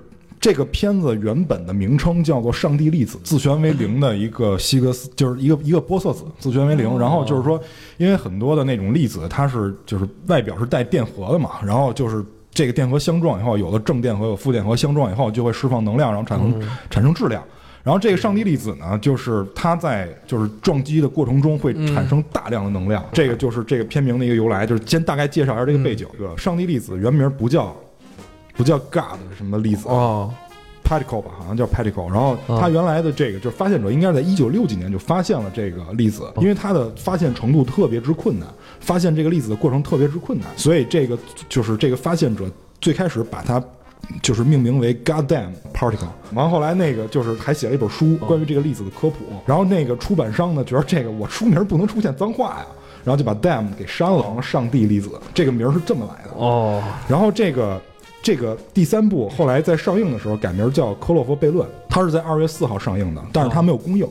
[0.46, 6.96] 这个片子原本的名称叫做《上帝粒子》，自旋为零的一个希格斯，就是一个一个玻色子自旋为零。
[7.00, 7.60] 然后就是说，
[7.96, 17.42] 因为很多的那种粒子，它是就是外表是带电荷的嘛，然后就是这个电荷相撞以后，有的正电荷有负电荷相撞以后，就会释放能量，然后产生产生质量。
[17.82, 24.64] 然后这个上帝粒子呢，就是它在就是撞击的过程中会产生大量的能量，这个就是这个片名的一个由来。
[24.64, 26.06] 就是先大概介绍一下这个背景。
[26.16, 27.74] 这个上帝粒子原名不叫
[28.56, 30.32] 不叫 God 什么粒子哦
[30.84, 32.10] ，particle 吧，好像叫 particle。
[32.10, 38.48] 然后它原来的这个就是发现者应该是在一九六几年就发现了这个粒子，因为它的发现程度特别之困难，
[38.80, 43.62] 发现这个粒子的过程特别之困难，所以这个就是这个发现者最开始把它。
[44.22, 52.66] 就是命名为 Goddamn Particle，完后来那个就是还写了一本书关于这个粒子的科普，然后那个出版商呢觉得这个我书名不能出现脏话呀，
[53.02, 56.30] 然后就把 damn 给删了上帝粒子，这个名儿是这么来的。
[56.36, 57.82] 哦，然后这个
[58.26, 64.04] 这个第三部后来在上映的时候改名叫《科洛弗悖论》，它是在二月四号上映的，但是它没有公映。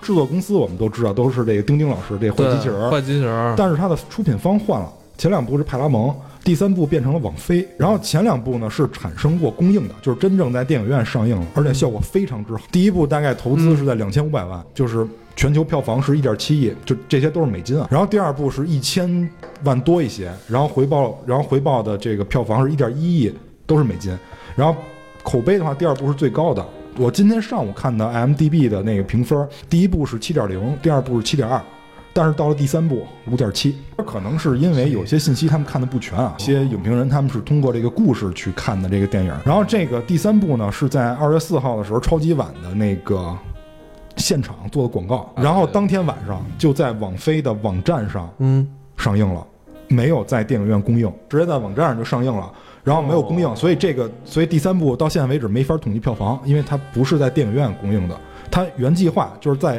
[0.00, 12.60] 制作公司我们都知道都是这个丁丁老师这坏机器人儿，坏机器人，但是它的出品方换了，前两部是派拉蒙，第三部变成了网飞，然后前两部呢是产生过公映的，就是真正在电影院上映了，而且效果非常之好。
[12.70, 17.88] 第一部大概投资是在两千五百万，就是全球票房是一点七亿，就这些都是美金啊。
[17.90, 19.28] 然后第二部是一千
[19.64, 23.34] 万多一些，然后回报，然后回报的这个票房是一点一亿，
[23.68, 24.18] 都是美金。
[24.56, 24.76] 然后
[25.22, 26.66] 口碑的话，第二部是最高的。
[26.96, 31.62] 我今天上午看的 IMDB 的那个评分，第一部是七点零，第二部是七点二。
[32.12, 39.32] 但是到了第三部五点七，可能是因为有些信息他们看的不全啊，一些影评人他们是通过这个故事去看的这个电影。
[39.44, 43.36] 然后这个第三部呢是在二月四号的时候超级晚的那个
[44.16, 49.46] 现场做的广告，然后当天晚上就在网飞的网站上嗯，上映了，
[49.86, 52.50] 没有在电影院公映，直接在网站上就上映了。
[52.88, 58.18] 然后没有供应，所以这个，所以第三部到现在为止没法统计票房，因为它不是在电影院供应的。
[58.50, 59.78] 它原计划就是在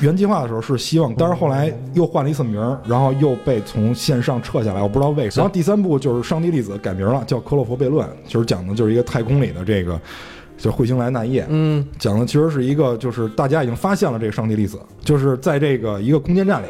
[0.00, 5.42] 原计划的时候是希望，但是后来又换了一次名儿，然后又被从线上撤下来，我不知道为什么。
[5.42, 10.00] 然后第三部就是《上帝粒子》改名了，叫《科洛弗悖论》，就是讲的就是一个太空里的这个，
[10.56, 16.66] 就彗星来那夜，嗯，讲的其实是一个，就是大家已经发现了这个上帝粒子，就是在这个一个空间站里，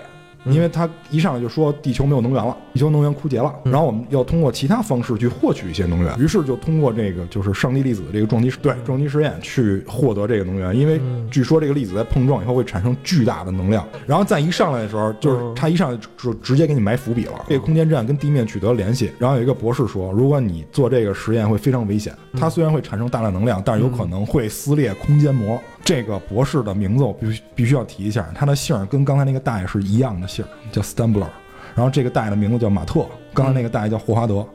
[0.46, 11.00] 因为他一上来就说地球没有能源了，地球能源枯竭了，然后我们要通过其他方式去获取一些能源，于是就通过这个就是上帝粒子的这个撞击对撞击实验去获得这个能源，因为
[11.30, 25.60] 据说这个粒子在碰撞以后会产生巨大的能量，然后再一上来的时候，就是他一上来就直接给你埋伏笔了，这个空间站跟地面取得联系，然后有一个博士说，如果你做这个实验会非常危险，它虽然会产生大量能量，但是有可能会撕裂空间膜。
[25.82, 31.26] 这个博士的名字我必须必须要提一下，他的姓儿跟刚才那个大爷是一样的姓儿，叫 Stambler。
[31.74, 34.46] 然后这个大爷的名字叫马特，刚才那个大爷叫霍华德，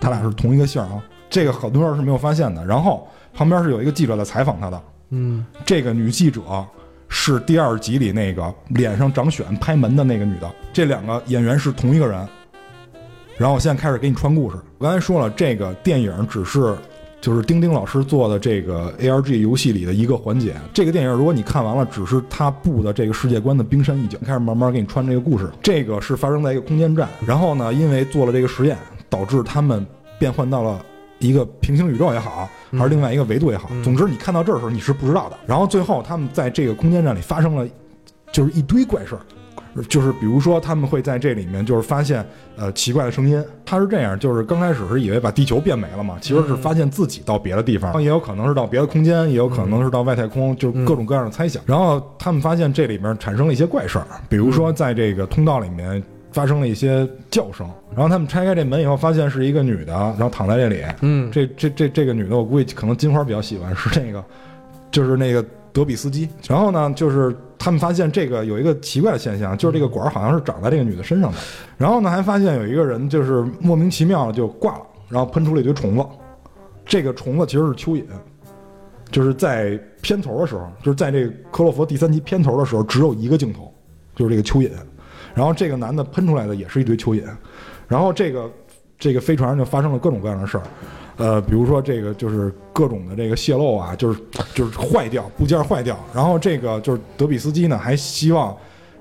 [0.00, 1.02] 他俩是同一个姓儿啊。
[1.30, 2.64] 这个很多人是没有发现的。
[2.66, 6.42] 然后旁边是有一个记者在采访他的，嗯，这个女记者
[7.08, 12.28] 是第二集里那个脸上长癣拍门的那个女的，这两个演员是同一个人。
[13.38, 14.56] 然后我现在开始给你穿故事。
[14.78, 16.76] 我刚才说了，这个电影只是。
[17.24, 20.54] 就是丁丁老师做的这个 A R G 游戏里的一个环节。
[20.74, 24.18] 这个电影如果你看完了，只是他布的这个世界观的冰山一角。
[24.26, 25.50] 开始慢慢给你穿这个故事。
[25.62, 28.76] 这个是发生在一个空间站，然后呢，因为做了这个实验，
[29.08, 29.86] 导致他们
[30.18, 30.84] 变换到了
[31.18, 33.70] 一个平行宇宙也好，还是另外一个维度也好。
[33.82, 35.38] 总之，你看到这儿的时候你是不知道的。
[35.46, 37.66] 然后最后他们在这个空间站里发生了，
[38.32, 39.22] 就是一堆怪事儿。
[39.88, 42.24] 就是比如说，他们会在这里面就是发现
[42.56, 43.42] 呃奇怪的声音。
[43.64, 51.62] 他是这样，就是刚开始是以为把地球变没了嘛，其实是发现自己到别的地方，也有可能是到别的空间，也有可能是到外太空，就各种各样的猜想。
[51.66, 57.68] 然后他们发现这里面产生了一些怪事儿，比如说在这个通道里面发生了一些叫声。
[57.94, 60.82] 然后他们拆开这门以后，发现是一个女的，然后躺在这里。
[61.00, 64.22] 嗯，这这这这个女的，我估计可能金花比较喜欢，是那个，
[64.90, 65.44] 就是那个。
[65.74, 71.38] 德比斯基，然后呢，就是他们发现这个有一个奇怪的现象，就是这个管儿好像是长在这个女的身上的。
[71.78, 76.04] 然后呢，还发现有一个人就是莫名其妙就挂了，然后喷出了一堆虫子。
[76.84, 78.04] 这个虫子其实是蚯蚓，
[79.10, 83.72] 就是在片头的时候，就是在这个克洛佛第三集片头的时候，只有一个镜头，
[84.14, 84.70] 就是这个蚯蚓。
[85.34, 87.24] 然后这个男的喷出来的也是一堆蚯蚓。
[87.88, 88.50] 然后这个
[88.98, 90.64] 这个飞船上就发生了各种各样的事儿。
[91.16, 94.20] 呃，比如说这个就是各种的这个泄漏啊，就是
[94.54, 98.56] 就是坏掉部件坏掉，然后这个就是德比斯基呢还希望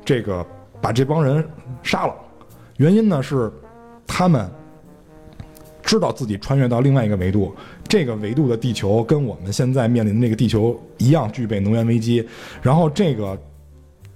[0.05, 0.45] 这个
[0.79, 1.43] 把这帮人
[1.81, 2.13] 杀了，
[2.77, 3.51] 原因呢是
[4.05, 4.49] 他们
[5.81, 7.53] 知道自己穿越到另外一个维度，
[7.87, 12.27] 这个维度的地球跟我们现在面临的那个地球一样具备能源危机，
[12.61, 13.37] 然后这个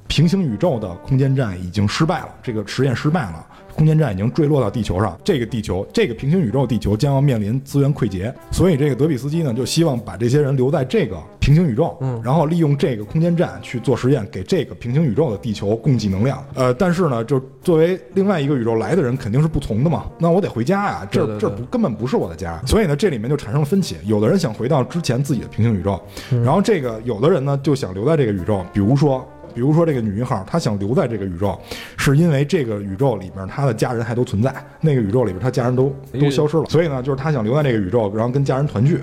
[0.08, 3.46] 平行宇宙的空间站已经失败了，这个实验失败了。
[3.78, 16.44] 空间站已经坠落到地球上，这个地球，这个平行宇宙地球将要面临资源溃竭，所以这个德比斯基呢就希望把这些人留在这个平行宇宙，嗯，然后利用这个空间站去做实验，给这个平行宇宙的地球供给能量。
[16.56, 26.02] 呃，但是呢，就作为另外一个宇宙来的人肯定是不从的嘛，那我得回家呀，这这不根本不是我的家，所以呢，这里面就产生了分歧，有的人想回到之前自己的平行宇宙，
[26.44, 29.24] 然后这个有的人呢就想留在这个宇宙，比如说。
[29.58, 31.60] 比如说这个女一号，她想留在这个宇宙，
[31.98, 39.00] 是因为这个宇宙里面她的家人还都存在，那个宇宙里边她家人都都消失了，所以呢，就是她想留在这个宇宙，然后跟家人团聚。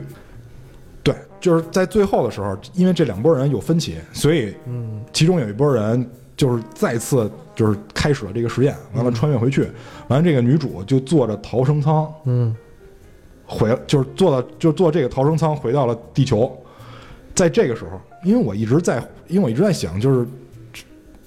[1.03, 9.63] 对，就是在最后的时候，因为这两拨人有分歧，所以，嗯，其中有一拨人就是再次就是开始了这个实验，完了穿越回去，
[10.07, 12.55] 完了这个女主就坐着逃生舱，嗯，
[13.45, 16.57] 回就是坐到就坐这个逃生舱回到了地球，
[17.35, 20.25] 在这个时候，因为我一直在，因为我一直在想，就是。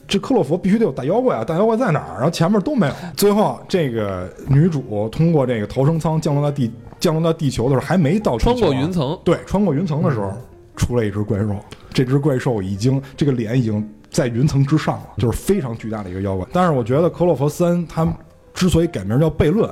[0.08, 1.44] 这克洛佛必须得有大妖怪啊！
[1.44, 2.16] 大妖怪在哪儿？
[2.16, 2.94] 然后前面都没有。
[3.16, 9.20] 最后，这个女主通过这个逃生舱降落到地降落到地球的时候，还没到穿过云层。
[9.24, 10.32] 对，穿过云层的时候，
[10.78, 11.56] 出来一只怪兽。
[11.92, 16.48] 这只怪兽已经这个脸已经在云层之上了，就是非常巨大的一个妖怪。
[16.54, 18.08] 但是我觉得克洛佛三它
[18.54, 19.70] 之所以改名叫悖论，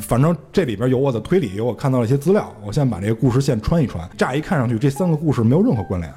[0.00, 2.50] 反正这里边有我的推理，有我看到了一些资料。
[2.64, 4.08] 我现在把这个故事线穿一穿。
[4.16, 6.10] 乍一看上去，这三个故事没有任何关联。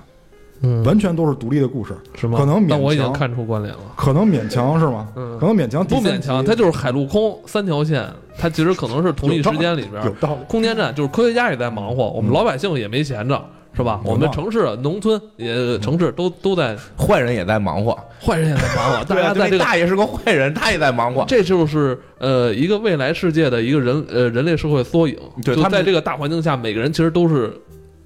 [0.63, 2.37] 嗯，完全都是独立的故事，是吗？
[2.37, 3.79] 可能勉强，我已经看出关联了。
[3.95, 5.07] 可能勉强是吗？
[5.15, 5.83] 嗯，可能勉强。
[5.85, 10.03] 不勉强，它就是海陆空三条线，它其实可能是同一时间里边。
[10.05, 10.41] 有道理。
[10.47, 13.43] 空间站就是科学家也在忙活，我们老百姓也没闲着，
[13.73, 13.99] 是吧？
[14.05, 19.03] 我们城市、农村也城市都都在，坏人也在忙活，坏人也在忙活。
[19.09, 21.25] 大家在这个大爷是个坏人，他也在忙活。
[21.27, 25.17] 这就是呃一个未来世界的一个人呃人类社会缩影。
[25.43, 27.51] 对，就在这个大环境下，每个人其实都是。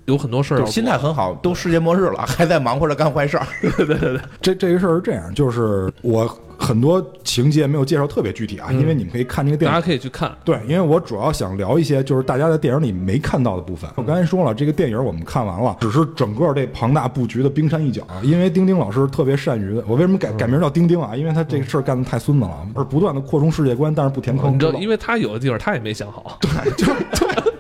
[0.05, 3.45] 有很多事儿，心态很好，都世界末日了， 还在忙活着干坏事儿。
[3.61, 6.27] 对对对对，这这个事儿是这样，就是我
[6.57, 10.31] 很多情节没有介绍特别具体啊，因为你们可以看这个电影，大家可以去看。
[10.43, 13.89] 对，因为我主要想聊一些就是大家在电影里没看到的部分。
[13.95, 18.03] 我刚才说了，这个电影我们看完了，只是整个这庞大布局的冰山一角。
[18.21, 21.15] 因为丁丁老师特别善于，我为什么改改名叫丁丁啊？
[21.15, 24.53] 因为他这个事儿干的太孙子了，而不断的扩充世界观，但是不填坑。
[24.53, 26.37] 你知道，因为他有的地方他也没想好。
[26.39, 26.95] 对，就对
[27.43, 27.54] 对。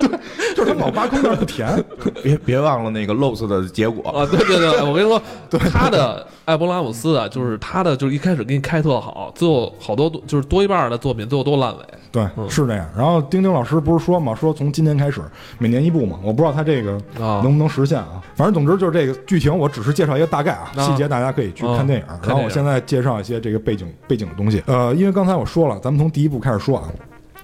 [0.55, 1.83] 就是他们老挖坑，但是不填。
[2.23, 5.21] 别别忘了那个 Lost 的结果，啊，对对对，我跟你说，
[5.69, 11.83] 他的艾伯拉姆斯啊，就是他的，就是一开始给你开特好，最后好多就是多一半的作品最后都烂尾。
[12.11, 12.89] 对，是这样。
[12.95, 15.21] 然后丁丁老师不是说嘛，说从今年开始
[15.57, 18.23] 每年一部嘛，我不知道他这个啊能不能实现啊。
[18.35, 22.05] 反正总之就是这个剧情，我只是介绍一个大概啊，啊细节大家可以去看电影。
[22.09, 24.63] 嗯然后我现在介绍一些这个背景背景的东西。
[24.67, 26.85] 呃，因为刚才我说了，咱们从第一部开始说啊。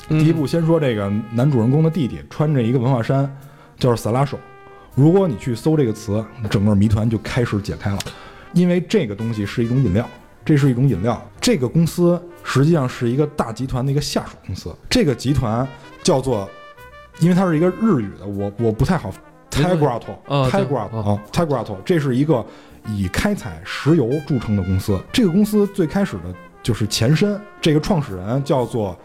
[0.08, 3.30] 第一步先说这个男主人公的弟弟穿着一个文化衫，
[3.78, 4.38] 叫萨拉手。
[4.94, 8.00] 如果你去搜这个词，整个谜团就开始解开了，
[8.54, 10.06] 因为这个东西是一种饮料，
[10.44, 11.22] 这是一种饮料。
[11.40, 15.66] 这个公司实际上是一个大集团的一个下属公司，这个集团
[16.04, 16.50] 叫做，
[17.20, 19.10] 因为它是一个日语的，我我不太好
[19.56, 22.46] 没关系 Tigrato 啊 Tigrato 对啊 Tigrato，这是一个
[22.88, 25.00] 以开采石油著称的公司。
[25.14, 28.98] 这个公司最开始的就是前身，这个创始人叫做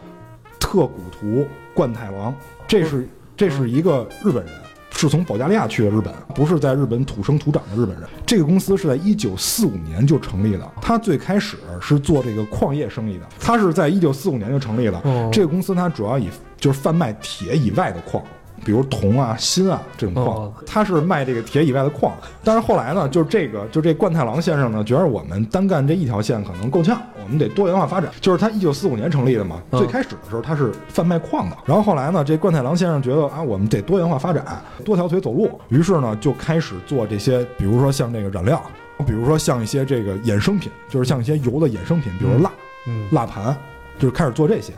[0.67, 2.35] 特古图冠太郎，
[2.67, 4.53] 这是这是一个日本人。
[4.91, 8.09] 是从保加利亚去的日本，不是在日本土生土长的日本人。
[8.25, 10.73] 这个公司是在一九四五年就成立的。
[10.81, 15.01] 他最开始是做这个矿业生意的，他是在一九四五年就成立了。
[15.05, 18.25] 哦这个公司它主要以就是贩卖铁以外的矿，
[18.67, 22.13] 比如铜啊、锌啊这种矿哦，它是卖这个铁以外的矿。
[22.43, 28.11] 但是后来呢，就是这个就这冠太郎先生呢，觉得我们单干这一条线可能够呛，我们得多元化发展。
[28.21, 34.45] 就是他一九四五年成立的嘛，嗯最开始的时候他是贩卖矿的，然后后来呢，这冠太郎先生觉得啊，我们得多元化发展，
[34.85, 38.61] 多条腿走路，于是呢就开始做这些，比如说像这个染料，
[39.07, 42.51] 比如说像一些这个衍生品，就是像一些油的衍生品，比如蜡。
[42.89, 43.57] 嗯蜡盘，
[43.99, 44.73] 就是开始做这些。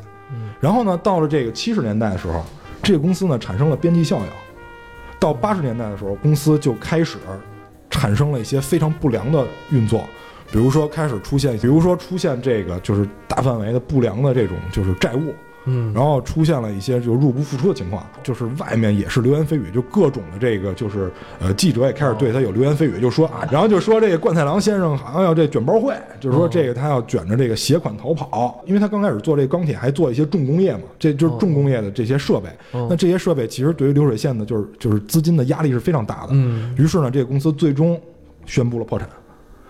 [0.61, 2.43] 然后呢，到了这个七十年代的时候，
[2.83, 4.27] 这个公司呢产生了边际效应。
[5.21, 7.19] 到八十年代的时候，公司就开始
[7.91, 10.05] 产生了一些非常不良的运作，
[10.53, 15.35] 比如说开始出现，比如说出现这个就是大范围的不良的这种就是债务。
[15.69, 15.93] 嗯。
[15.93, 36.75] 然后出现了一些就入不敷出的情况，就是外面也是流言蜚语，就各种的这个就是呃记者也开始对他有流言蜚语，就说啊，然后就说这个冠太郎先生好像要这卷包会，就是说这个他要卷着这个携款逃跑，因为他刚开始做这个钢铁还做一些重工业嘛，这就是重工业的这些设备，那这些设备其实对于流水线的就是就是资金的压力是非常大的，嗯。
[36.79, 38.01] 于是呢，这个公司最终
[38.47, 39.09] 宣布了破产。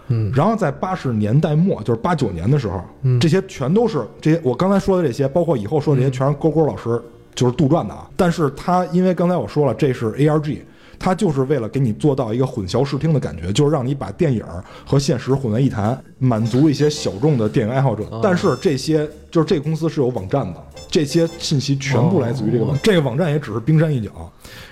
[0.08, 7.00] 嗯然后在八十年代末，就是八九年的时候，嗯这些全都是这些我刚才说的这些，包括以后说的这些，全是勾勾老师
[7.34, 8.08] 就是杜撰的啊。
[8.16, 10.58] 但是他因为刚才我说了，这是 ARG，
[10.98, 14.44] 他就是为了给你做到一个混淆视听的感觉，就是让你把电影
[14.84, 18.04] 和现实混为一谈，满足一些小众的电影爱好者。
[18.22, 24.10] 但是这些就是这个公司是有网站的，这些信息全部来自于这个网，这个网站也只是冰山一角。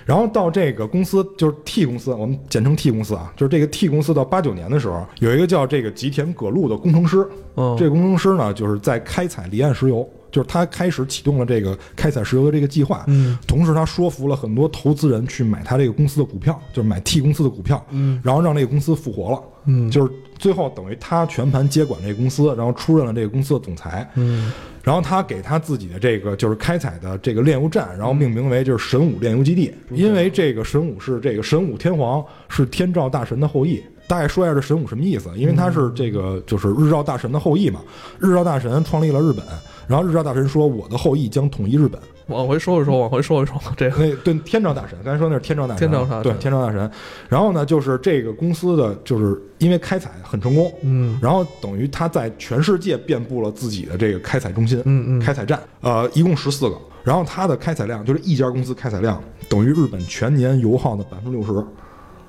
[0.05, 24.51] 然后到这个公司就是 T 公司，我们简称 T 公司啊，就是这个 T 公司到八九年的时候，有一个叫这个吉田葛路的工程师，嗯这个工程师呢就是在开采离岸石油，就是他开始启动了这个开采石油的这个计划，嗯，同时他说服了很多投资人去买他这个公司的股票，就是买 T 公司的股票，嗯，然后让这个公司复活了，嗯就是最后等于他全盘接管这个公司，然后出任了这个公司的总裁，嗯
[24.81, 33.83] 然后他给他自己的这个就是开采的这个炼油站，然后命名为就是神武炼油基地，因为这个神武是这个神武天皇是天照大神的后裔。
[34.07, 37.81] 大概说一下这神武什么意思，因为他是这个就是日照大神的后裔嘛。
[38.17, 39.45] 日照大神创立了日本，
[39.85, 41.99] 然后日照大神说我的后裔将统一日本。
[42.27, 46.91] 往回收一收，往回收一收，这个那对天照大神，刚才说那是天照大神啊，天照大神对天照大神。
[47.29, 56.77] 然后呢，就是这个公司的，就是因为开采很成功，嗯然后等于他在全世界遍布了自己的这个开采中心，嗯嗯开采站，呃，一共十四个。
[57.03, 61.65] 然后它的开采量就是一家公司开采量等于日本全年油耗的百分之六十，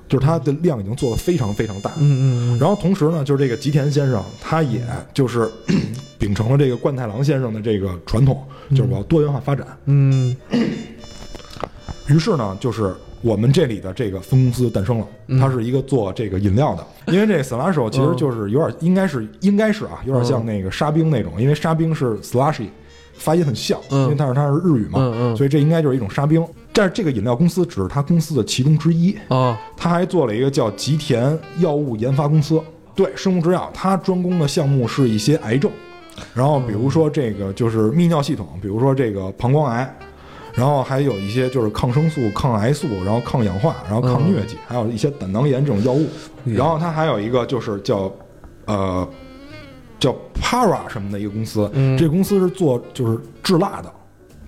[0.09, 1.91] 就是它的量已经做得非常非常大。
[1.99, 4.81] 嗯嗯然后同时呢，就是这个吉田先生，他也
[5.13, 5.49] 就是
[6.19, 9.65] 秉承了这个冠太郎先生的这个传统，就是我要多元化发展。
[9.85, 10.35] 嗯
[12.07, 16.85] 于是呢，就是我们这里的这个分公司诞生了，嗯它是一个做这个饮料的。
[17.13, 22.67] 因为这 slash 其实就是有点，应该是应该是啊，有点像那个沙冰那种，因为沙冰是 slushy，
[23.19, 24.05] 发音很像，嗯。
[24.05, 25.37] 因为它是它是日语嘛，嗯嗯。
[25.37, 26.43] 所以这应该就是一种沙冰。
[26.71, 32.61] 但是这个饮料公司只是他公司的其中之一，啊他还做了一个叫吉田药物研发公司，
[32.95, 35.69] 对生物制药，它专攻的项目是一些癌症，
[36.33, 39.93] 然后比如说这个就是泌尿系统，比如说这个膀胱癌，
[40.53, 46.07] 然后还有一些就是抗生素、抗癌素，然后抗氧化，然后抗疟疾，还有一些胆囊炎这种药物。
[46.45, 48.09] 然后它还有一个就是叫
[48.65, 49.05] 呃
[49.99, 53.93] 叫 Para 什么的一个公司，嗯这公司是做就是制蜡的。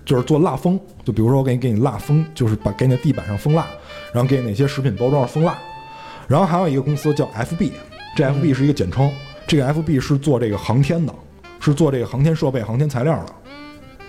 [0.04, 3.64] 就是做蜡封，就比如说我给你给你蜡封，就是把给你的地板上封蜡，
[4.12, 5.56] 然后给你那些食品包装上封蜡。
[6.26, 7.70] 然后还有一个公司叫 FB，
[8.16, 9.08] 这 FB 是一个简称，
[9.46, 11.14] 这个 FB 是做这个航天的，
[11.60, 13.32] 是做这个航天设备、航天材料的。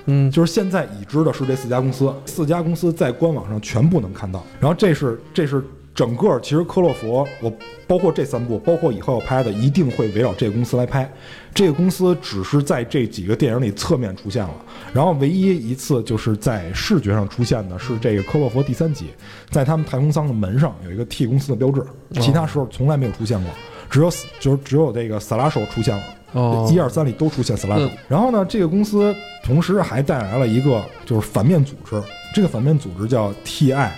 [0.05, 4.43] 嗯就是现在已知的是这四家公司，四家公司在官网上全部能看到。
[4.59, 5.63] 然后这是这是
[5.93, 7.51] 整个其实科洛佛，我
[7.85, 11.07] 包括这三部，包括以后要拍的，一定会围绕这个公司来拍。
[11.53, 14.55] 这个公司只是在这几个电影里侧面出现了，
[14.91, 19.07] 然后唯一一次就是在视觉上出现的是这个科洛佛第三集，
[19.51, 21.85] 在他们太空舱的门上有一个 T 公司的标志，
[22.19, 23.51] 其他时候从来没有出现过，
[23.89, 26.03] 只有就是只有这个萨拉手出现了。
[26.31, 27.91] 哦，一二三里都出现 Slash 嗯。
[28.07, 32.01] 然后呢，这个公司同时还带来了一个就是反面组织，
[32.33, 33.89] 这个反面组织叫 TI，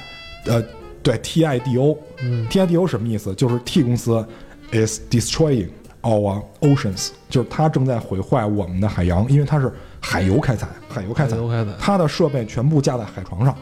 [0.44, 0.62] 呃，
[1.06, 1.96] 对 TIDO。
[2.24, 3.36] 嗯 TIDO 什么意思？
[3.36, 4.26] 就是 T 公司
[4.72, 5.70] is destroying
[6.02, 13.56] our oceans，就是它正在毁坏我们的海洋，因为它是海油开采，海油开采海油开采，它的设备全部架在海床上。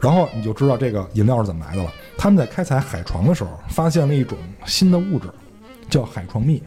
[0.00, 1.92] 然后你就知道这个饮料是怎么来的了。
[2.18, 4.36] 他们在开采海床的时候，发现了一种
[4.66, 5.28] 新的物质，
[5.88, 6.60] 叫海床蜜。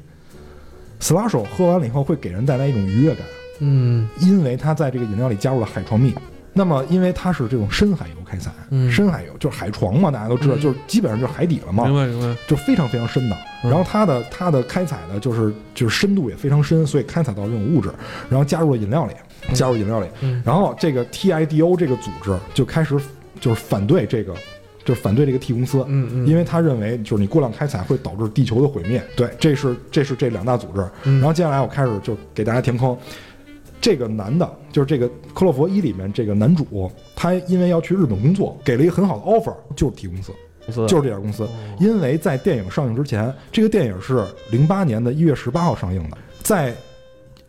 [1.02, 3.26] 斯拉手喝完了以后会给人带来一种愉悦感，
[3.60, 6.16] 嗯因为它在这个饮料里加入了海床蜜。
[6.58, 13.36] 那么，因为它是这种深海油开采，嗯深海油就是海床嘛，大家都知道，嗯就是基本上就是海底了嘛，明白明白，就非常非常深的。
[13.36, 17.90] 嗯然后它的它的开采呢就是就是深度也非常深，所以开采到这种物质，
[18.30, 19.14] 然后加入了饮料里，
[19.54, 20.08] 加入饮料里。
[20.22, 22.96] 嗯然后这个 TIDO 这个组织就开始
[23.42, 24.34] 就是反对这个，
[24.86, 29.04] 就是反对这个 T 公司，嗯嗯，因为他认为就是你过量开采会导致地球的毁灭。
[29.16, 30.88] 对，这是这是这两大组织。
[31.04, 32.96] 嗯然后接下来我开始就给大家填坑。
[33.80, 40.32] 这个男的，就是这个《克洛佛一》里面这个男主，他因为要去日本工作，给了一个很好的 offer，就是 T 公司。
[40.66, 41.48] 公司就是这家公司，
[41.80, 46.74] 因为在电影上映之前，这个电影是零八年的一月十八号上映的，在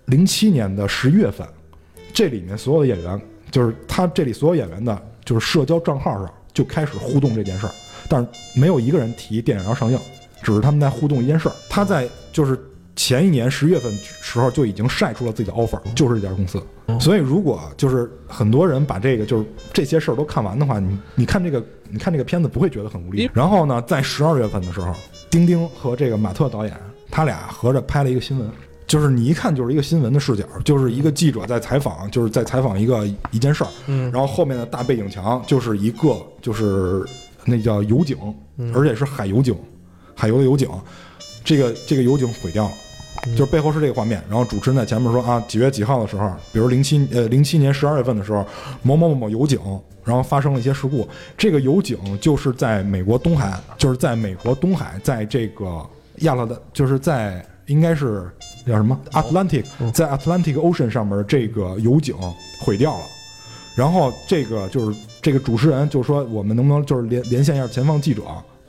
[0.05, 1.47] 零七年的十一月份，
[2.13, 3.19] 这里面所有的演员，
[3.51, 7.73] 就是他这里所有演员的，就是社交账号上就开始互动这件事儿，
[8.07, 8.29] 但是
[8.61, 9.99] 没有一个人提电影要上映，
[10.43, 11.53] 只是他们在互动一件事儿。
[11.71, 12.59] 他在就是
[12.97, 16.61] 前一年十月份时候就已经晒出了自己的 offer，就是这家公司。
[16.99, 23.31] 所以如果就是很多人把这个就是这些事儿都看完的话，你你看这个你看这个片子不会觉得很无力。
[23.35, 24.93] 然后呢，在十二月份的时候，
[25.29, 26.75] 丁丁和这个马特导演
[27.11, 28.51] 他俩合着拍了一个新闻。
[28.87, 37.05] 就是你一看就是一个新闻的视角，就是一个记者在采访，就是在采访一个一件事儿，嗯然后后面的大背景墙就是一个就是
[37.45, 38.17] 那叫油井，
[38.73, 39.57] 而且是海油井，
[40.15, 40.71] 海油的油井，
[41.43, 42.73] 这个这个油井毁掉了。
[43.37, 48.47] 就是背后是这个画面，然后主持人在前面说啊，几月几号的时候，比如零七呃零七年十二月份的时候，
[48.83, 49.59] 某某某某油井，
[50.05, 51.09] 然后发生了一些事故。
[51.37, 55.85] 这个油井就是在美国东海，就是在美国东海，在这个
[56.17, 58.31] 亚特兰，就是在应该是
[58.67, 62.15] 叫什么 Atlantic，在 Atlantic Ocean 上面这个油井
[62.61, 63.05] 毁掉了。
[63.75, 68.23] 然后这个就是这个主持人就说，我们能不能就是连连线一下前方记者，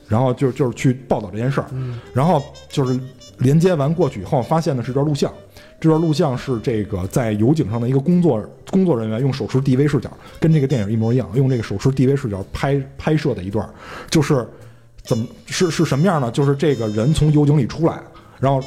[0.07, 1.67] 然后就就是去报道这件事儿。
[2.13, 2.99] 然后就是
[3.39, 5.31] 连接完过去以后，发现的是这段录像。
[5.79, 13.69] 这段录像是这个在油井上的一个工作工作人员用手持 DV 视角，跟这个电影一模一样，用这个手持 DV 视角拍拍摄的一段，
[14.09, 14.43] 就是
[15.03, 16.31] 怎么是是什么样呢？
[16.31, 18.01] 就是这个人从油井里出来，
[18.39, 18.59] 然后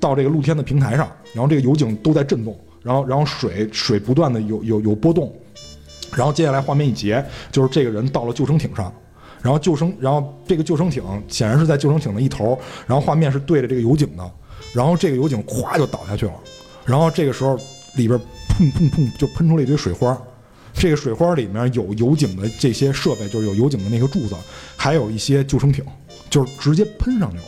[0.00, 5.30] 到这个露天的平台上，然后这个油井都在震动，然后然后水水不断的有有有波动，
[6.16, 7.22] 然后接下来画面一截，
[7.52, 8.90] 就是这个人到了救生艇上，
[9.44, 14.30] 然后救生，然后这个救生艇显然是在救生艇的一头，然后画面是对着这个油井的，
[14.72, 16.32] 然后这个油井咵就倒下去了，
[16.86, 17.54] 然后这个时候
[17.96, 18.18] 里边
[18.48, 20.18] 砰砰砰就喷出了一堆水花，
[20.72, 24.34] 这个水花里面有油井的这些设备，就是有油井的那个柱子，
[24.76, 25.84] 还有一些救生艇，
[26.30, 27.44] 就是直接喷上去了。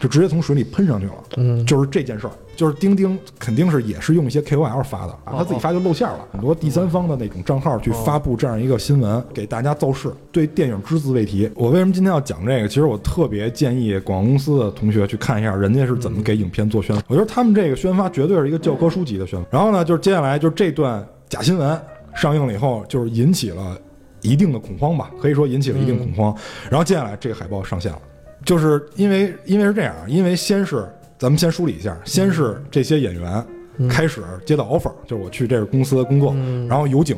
[0.00, 11.50] 就直接从水里喷上去了，嗯就是这件事儿，就是钉钉肯定是也是用一些 KOL 发的，啊他自己发就露馅了，很多第三方的那种账号去发布这样一个新闻，给大家造势，对电影只字未提。
[11.54, 12.68] 我为什么今天要讲这个？
[12.68, 19.46] 其实我特别建议广告公司的同学去看一下人家是怎么给影片做宣发，我觉得他们这个宣发绝对是一个教科书级的宣发。
[19.50, 21.80] 然后呢，就是接下来就是这段假新闻
[22.14, 23.76] 上映了以后，就是引起了
[24.22, 26.34] 一定的恐慌吧，可以说引起了一定恐慌。
[26.70, 27.98] 然后接下来这个海报上线了。
[28.44, 30.86] 就是因为因为是这样，因为先是
[31.24, 33.42] 咱们先梳理一下，先是这些演员
[33.88, 36.36] 开始接到 offer，、就是我去这个公司工作，
[36.68, 37.16] 然后油井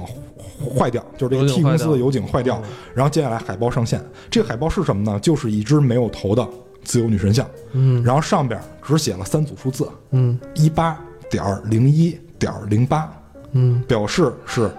[0.79, 2.63] 坏掉，就是这个 T 公司的油井坏掉，
[2.95, 4.01] 然后接下来海报上线，
[4.31, 5.19] 这个海报是什么呢？
[5.19, 6.49] 就是一只没有头的
[6.85, 8.01] 自由女神像，嗯。
[8.05, 10.39] 然后上边只写了三组数字，嗯。
[10.55, 10.97] 一八
[11.29, 13.13] 点零一点零八，
[13.55, 13.83] 嗯。
[13.89, 14.71] 表示是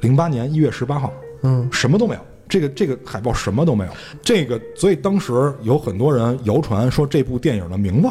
[0.00, 1.12] 零八年一月十八号，
[1.42, 1.68] 嗯。
[1.70, 2.20] 什么都没有。
[2.48, 8.08] 这个这个海报什么都没有，这个所以当时有很多人谣传说这部电影的名字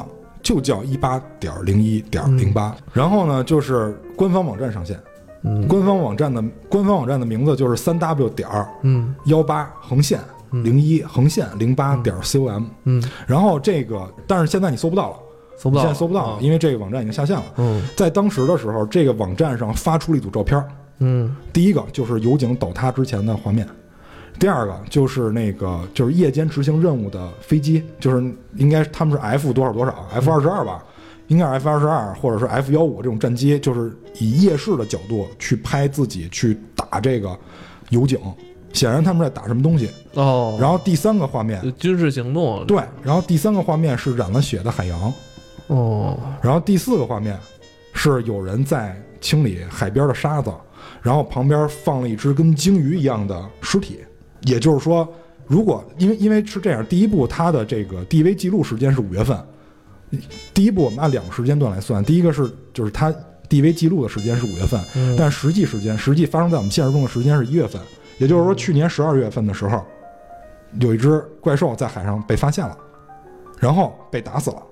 [0.51, 4.99] 就叫一八点零一点零八，然后呢就是官方网站上线，
[5.43, 5.65] 嗯。
[5.65, 8.49] 官方网站的官方网站的名字就是三 w 点
[8.81, 9.15] 嗯。
[9.27, 10.19] 幺八横线
[10.51, 15.15] 零一横线零八点 com，嗯，然后这个但是现在你搜不到了，
[15.57, 17.45] 搜不到你现在搜不到了，啊因为这个网站已经下线了。
[17.55, 17.81] 嗯。
[17.95, 20.67] 在当时的时候，这个网站上发出了一组照片儿，
[20.99, 21.33] 嗯。
[21.53, 23.65] 第一个就是油井倒塌之前的画面，
[24.39, 30.83] 第二个就是那个就是夜间执行任务的飞机，就是应该他们是 F 多少多少 F 二十二吧，
[31.27, 37.37] 应该是 F 二十二或者是 F 幺五这种战机，就是以夜视的角度去拍自己去打这个
[37.89, 38.19] 油井，
[38.73, 39.91] 显然他们在打什么东西。
[40.15, 45.13] 哦，然后第三个画面，军事行动对，然后第三个画面是染了血的海洋，
[45.67, 47.37] 哦然后第四个画面
[47.93, 50.51] 是有人在清理海边的沙子，
[51.01, 53.99] 然后旁边放了一只跟鲸鱼一样的尸体。
[54.43, 55.07] 也就是说，
[55.45, 59.37] 如果因为因为是这样，第一部它的这个 DV 记录时间是五月份，
[60.53, 63.13] 第一部我们按两个时间段来算，第一个是就是它
[63.49, 67.81] DV 记录的时间是五月份，嗯但实际时间实际发生在我们现实中的时间是一月份，
[68.17, 69.83] 也就是说去年十二月份的时候，
[70.79, 72.77] 有一只怪兽在海上被发现了，
[73.59, 74.63] 然后被打死了。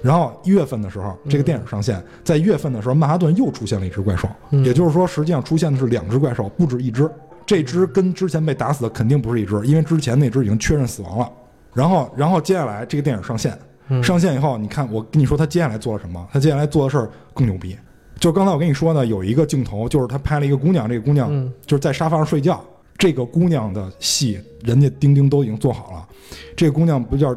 [0.00, 7.10] 然后一月份的时候，这个电影上线，在一月份的时候，曼哈顿又出现了一只怪兽，嗯也就是说，实际上出现的是两只怪兽，不止一只。
[7.48, 11.32] 这只跟之前被打死的肯定不是一只，因为之前那只已经确认死亡了。
[11.72, 16.28] 然后，然后接下来这个电影上线，嗯上线以后，你看我跟你说他接下来做了什么？
[16.30, 17.74] 他接下来做的事儿更牛逼。
[18.20, 22.62] 就刚才我跟你说呢，有一个镜头，就是他拍了一个姑娘，这个姑娘嗯就是在沙发上睡觉。
[22.98, 26.06] 这个姑娘的戏，人家钉钉都已经做好了。
[26.54, 27.34] 这个姑娘不叫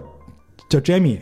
[0.67, 1.19] 叫 Jamie，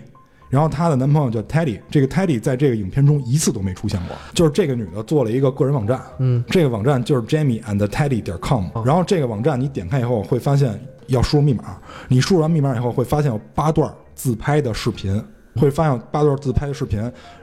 [0.50, 1.80] 然后她的男朋友叫 Teddy。
[1.89, 11.78] 这个 Teddy 在这个影片中一次都没出现过，就是这个女的做了一个个人网站，嗯这个网站就是 Jamie and Teddy 点 com，哦然后这个网站你点开以后会发现要输入密码，
[12.08, 15.24] 你输入完密码以后会发现有八段自拍的视频，
[15.56, 17.00] 会发现八段自拍的视频，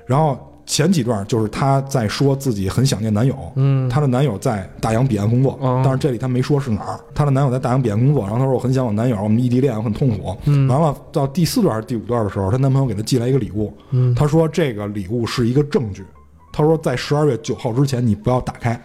[0.06, 3.88] 然后前几段就是她在说自己很想念男友，嗯。
[3.88, 5.80] 她的男友在大洋彼岸工作，哦。
[5.84, 10.36] 但是这里她没说是哪儿，她的男友在大洋彼岸工作，然后她说我很想我男友，我们异地恋，我很痛苦。
[10.44, 10.68] 嗯。
[10.68, 14.14] 完了到第四段还是第五段的时候，她男朋友给她寄来一个礼物，嗯。
[14.14, 16.04] 她说这个礼物是一个证据，
[16.52, 18.78] 她说在十二月九号之前你不要打开。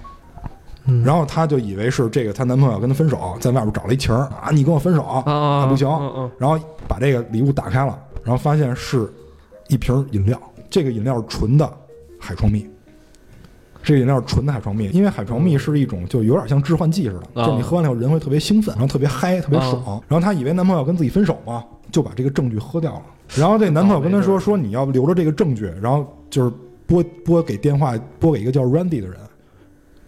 [0.86, 1.04] 嗯。
[1.04, 5.90] 然后她就以为是这个她男朋友跟她分手，在外边找了一情儿啊，你跟我分手啊啊不行，
[6.38, 9.12] 然后把这个礼物打开了，然后发现是
[9.68, 10.40] 一瓶饮料，
[10.72, 11.72] 这个饮料是纯的
[12.18, 12.68] 海床蜜。
[13.84, 20.00] 这个饮料是纯的海床蜜，因为海床蜜是一种就有点像致幻剂似的，啊就你喝完了以后人会特别兴奋，然后特别嗨，特别爽。
[20.08, 23.02] 然后她以为男朋友要跟自己分手嘛，就把这个证据喝掉了。
[23.36, 26.54] 然后这男朋友跟她说说你要留着这个证据，然后就是
[26.86, 29.18] 拨拨给电话拨给一个叫 Randy 的人。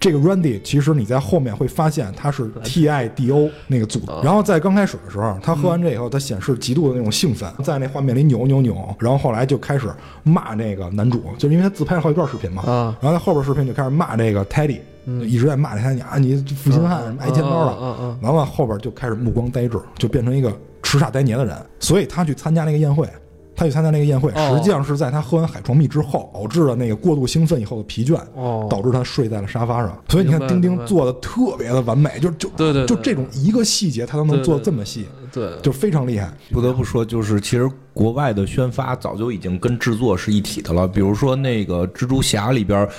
[0.03, 4.01] 这个 Randy 其实你在后面会发现他是 TIDO 那个组。
[4.01, 9.89] 的，然后在刚开始的时候，他喝完这以后，他显示极度的那种兴奋，在那画面里扭扭扭，然后后来就开始
[10.23, 15.21] 骂那个男主，就是因为他自拍了好几段视频嘛，啊然后在后边视频就开始骂这个 Teddy，嗯。
[15.21, 20.51] 一直在骂他，你啊你负心汉，挨千刀了，嗯嗯完了后边就开始目光呆滞，就变成一个
[20.81, 23.07] 痴傻呆黏的人，所以他去参加那个宴会。
[23.55, 29.97] 他去参加那个宴会，哦实际上是在他喝完海床蜜之后，导致了那个过度兴奋以后的疲倦，哦导致他睡在了沙发上。
[30.09, 36.31] 所以你看，丁丁做的特别的完美，就就对对对就这种一个细节他都能做这么细，对，就非常厉害。
[36.51, 40.87] 不得不说，就是其实国外的宣发早就已经跟制作是一体的了。
[40.87, 42.89] 比如说那个蜘蛛侠里边儿，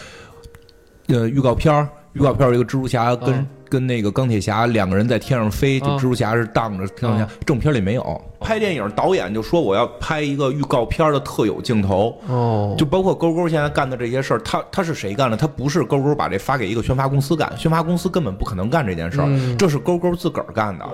[1.08, 8.22] 呃，预告片儿，预告片儿有一个蜘蛛侠跟、啊跟那个钢铁侠两个人在天上飞，就啊蜘蛛侠是荡着钢铁侠，啊正片里没有。
[8.38, 12.16] 拍电影导演就说我要拍一个预告片的特有镜头。
[12.28, 15.36] 哦，就包括勾勾现在干的这些事儿，他他是谁干的？
[15.36, 20.86] 他不是勾勾把这发给一个宣发公司干，宣发公司根本不可能干这件事儿，嗯这是勾勾自个儿干的。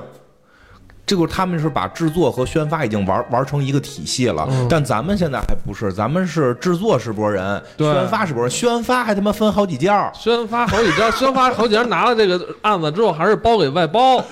[1.06, 10.12] 这个他们是把制作和宣发已经玩玩成一个体系了，嗯但咱们现在还不是，咱们是制作是波人，对宣发是波人，宣发还他妈分好几家。
[10.14, 14.22] 宣发好几家，宣发好几家拿了这个案子之后，还是包给外包。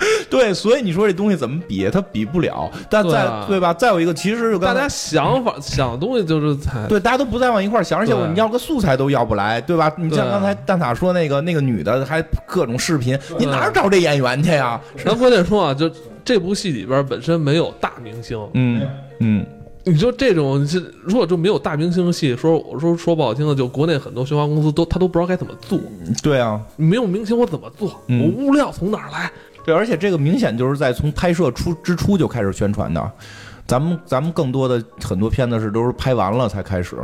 [0.30, 1.88] 对，所以你说这东西怎么比？
[1.90, 2.70] 它比不了。
[2.88, 3.72] 但再对吧？
[3.74, 9.92] 再有一个，其实大家想法想的东西就是才 对，大家都不再往一块想，而且我你要个素材都要不来，对吧？
[9.96, 14.80] 你像刚才蛋挞说那个那个女的，还各种视频，你哪找这演员去呀？
[15.04, 15.90] 咱关键说啊，就
[16.24, 18.86] 这部戏里边本身没有大明星，嗯
[19.20, 19.46] 嗯，
[19.84, 25.78] 你说这种是如果就没有大明星的戏，说我说说不好听的，就国内很多宣发公司都他都不知道该怎么做，
[26.22, 28.00] 对啊，没有明星我怎么做？
[28.06, 29.30] 嗯我物料从哪儿来？
[29.70, 33.10] 对，而且这个明显就是在从拍摄出之初就开始宣传的。
[33.66, 36.96] 咱们咱们更多的很多片子是都是拍完了才开始，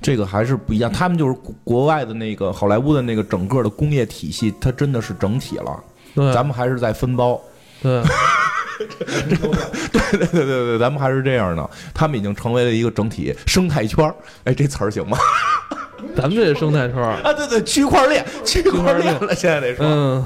[0.00, 0.92] 这个还是不一样。
[0.92, 5.82] 他们就是国国外的那个好莱坞的那个整个的工业体系，它真的是整体了。
[6.14, 7.40] 对，咱们还是在分包，
[7.82, 8.00] 对
[9.28, 11.70] 对对对对，咱们还是这样的。
[11.92, 15.18] 他们已经成为了一个整体生态圈儿，哎，这词儿行吗？
[16.14, 19.84] 咱们这生态圈儿，啊，对对，区块链，区块链了，现在得说。
[19.84, 20.24] 嗯，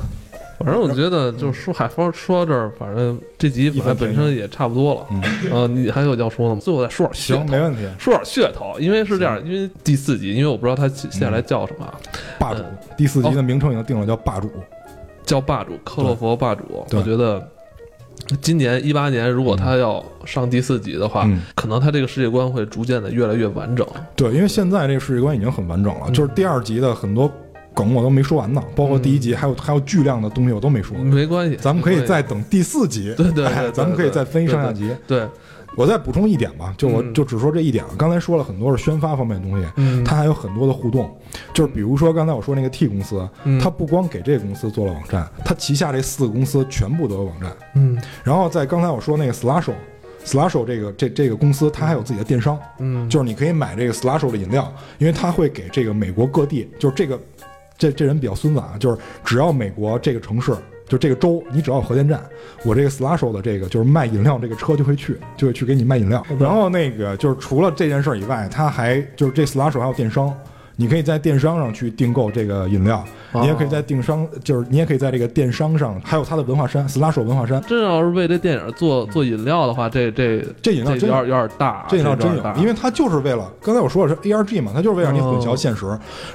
[0.62, 5.06] 反正我觉得就是说海峰说到这儿，反正这集反正本身也差不多了。
[5.10, 6.60] 嗯，呃，你还有要说的吗？
[6.62, 7.88] 最后再说点噱行，头，没问题。
[7.98, 11.90] 说点噱头，因为是这样，因为第四集，因为我不知道它接下来叫什么，
[12.38, 14.50] 霸主嗯第四集的名称已经定了，叫霸主。
[15.24, 16.64] 叫霸主克洛佛霸主。
[16.92, 17.42] 我觉得
[18.42, 23.86] 今年一八年，如果他要上第四集的话，嗯可能他这个世界观会逐渐的越来越完整。
[24.14, 27.30] 对，因为现在这个世界观已经很完整了，嗯就是第二集的很多
[27.74, 30.96] 梗我都没说完呢，包括第一集还有还有巨量的东西我都没说。
[30.98, 34.88] 没关系，咱们可以再等第四集，对对对哎咱们可以再分一上下集。
[34.88, 35.26] 系对，
[35.76, 37.90] 我再补充一点吧，就我嗯就只说这一点了。
[37.96, 41.10] 刚才说了很多是宣发方面的东西，嗯，它还有很多的互动，
[41.54, 47.52] 就是比如说刚才我说那个 T 公司，嗯它不光给这个公司做了网站，它旗下这四个公司全部都有网站。
[47.76, 49.72] 嗯然后在刚才我说那个 Slasho。
[50.22, 57.18] Slasho 这个这这个公司，它还有自己的电商，嗯，就是你可以买这个 Slasho 的饮料，因为它会给这个美国各地，就是这个
[57.80, 60.54] 这这人比较孙子啊，就是只要美国这个城市，
[60.86, 62.22] 就这个州，你只要有核电站，
[62.62, 66.22] 我这个 slash 的这个就是卖饮料这个车就会去，就会去给你卖饮料。
[66.38, 70.36] 然后那个就是除了这件事儿以外，他还就是这 slash 还有电商。
[70.80, 73.42] 你可以在电商上去订购这个饮料，哦。
[73.42, 82.54] 你也可以在电商，就是你也可以在这个电商上，还有它的文化衫，Slasho 文化衫，真要是为这电影做做饮料的话，这这这饮料真有点有点大，这饮料真大。
[82.54, 85.86] 因为它就是为了刚才我说的是 ARG 嘛，它就是为了让你混淆现实。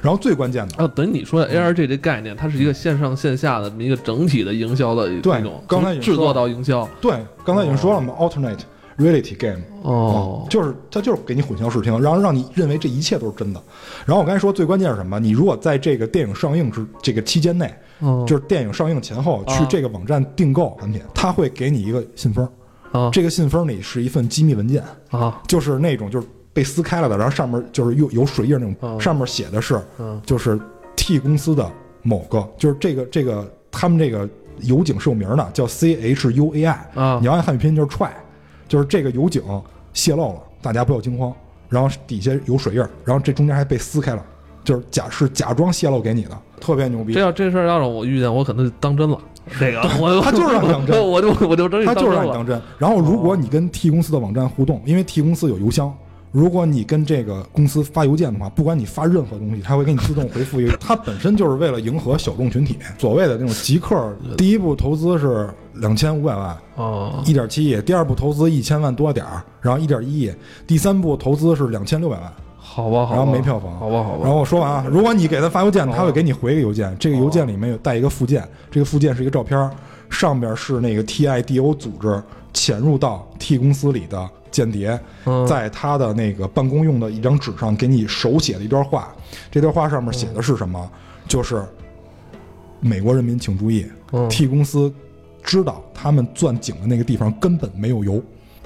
[0.03, 6.87] 然后最关键的，啊，等于你说的 ARG 这概念，它是一个线上线下的一个整体的营销的对一种，刚才制作到营销。
[7.01, 8.59] 对，刚才已经说了嘛，alternate
[8.97, 13.61] reality game，哦，就是它就是给你混淆视听，然后让你认为这一切都是真的。
[14.05, 15.19] 然后我刚才说最关键是什么？
[15.19, 22.47] 你如果在这个电影上映之这个期间内，哦就是电影上映前后去啊这个网站订购产品，它会给你一个信封，
[22.91, 30.59] 啊这个信封里是一份机密文件，啊就是那种就是被撕开了的，然后上面就是有有水印那种，嗯上面写的是嗯就是
[30.95, 31.69] T 公司的
[32.01, 34.27] 某个，就是这个这个他们这个
[34.61, 38.09] 油井是有名的，叫 C H U A I，啊你要按汉语拼音就是 try，
[38.67, 39.41] 就是这个油井
[39.93, 41.33] 泄漏了，大家不要惊慌。
[41.67, 44.23] 然后底下有水印儿，然后这中间还被撕开了，
[44.63, 47.19] 就是假是假装泄露给你的，特别牛逼这。
[47.19, 49.17] 要这事儿要让我遇见，我可能就当真了。
[49.59, 52.59] 这个我他就是让你当真 我就我就真他就是让你当真。
[52.77, 55.93] 然后如果你跟 T 公司的网站互动，因为 T 公司有邮箱。
[56.31, 60.75] 如果你跟这个公司发邮件的话，不管你发任何东西，他会给你自动回复一个。
[60.77, 64.13] 它本身就是为了迎合小众群体，所谓的那种极客。
[64.35, 67.23] 第一步投资是两千五百万，哦。
[67.25, 70.31] 一点七亿；第二步投资一千万多点儿，然后一点一亿；
[70.67, 73.77] 第三步投资是两千六百万，好吧，好吧，然后没票房。
[73.79, 74.19] 好吧，好吧。
[74.23, 79.69] 然后我说完啊，如果你给他发邮件，他会给你回一个邮件，这个邮件里面有带一个附件，这个附件是一个照片，
[80.09, 82.21] 上边是那个 TIDO 组织
[82.53, 85.45] 潜入到 T 公司里的间谍，嗯。
[85.45, 89.13] 在他的那个办公用的一张纸上给你手写了一段话，
[89.51, 90.89] 这段话上面写的是什么？
[91.27, 91.63] 就是
[92.79, 94.93] 美国人民请注意嗯，T 公司
[95.45, 98.21] 知道他们钻井的那个地方根本没有油。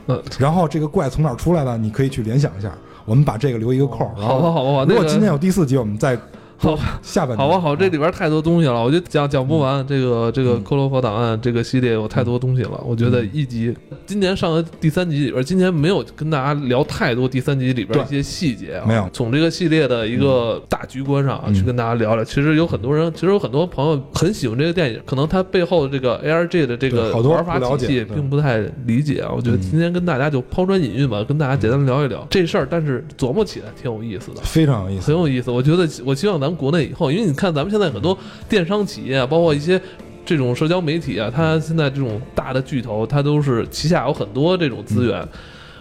[0.07, 1.77] 嗯，然后这个怪从哪儿出来的？
[1.77, 2.71] 你可以去联想一下。
[3.05, 4.11] 我们把这个留一个扣儿。
[4.17, 4.85] 然后好吧，好吧，好吧。
[4.87, 6.17] 如果今天有第四集，我们再
[6.59, 7.37] 好下半。
[7.37, 9.85] 好吧，好，这里边太多东西了，我觉得讲讲不完。
[9.87, 13.73] 这个这个嗯《克罗佛档案》这个系列有太多东西了，我觉得一集
[14.05, 22.23] 今年上的第三集里边，今年没有跟大家聊太多第三集里边对一些细节啊，没有从这个系列的一个大局观上啊嗯去跟大家聊聊。
[22.23, 29.31] 其实有很多人，其实有很多朋友很喜欢这个电影，可能他背后的这个 ARG 的这个玩法体系并不太理解啊。
[29.33, 34.41] 我觉得嗯今天跟大家就抛砖引玉吧，跟大家简单聊一聊这事儿，但是琢磨起来挺有意思的。
[34.41, 35.15] 非常有意思很。
[35.17, 35.51] 有意思。
[35.51, 39.81] 我觉得，我希望咱国内以后，因为你看咱们现在很多电商企业啊，包括一些
[40.25, 45.27] 这种社交媒体啊，它现在这种大的巨头，它都是旗下有很多这种资源，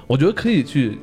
[0.06, 0.98] 我觉得可以去。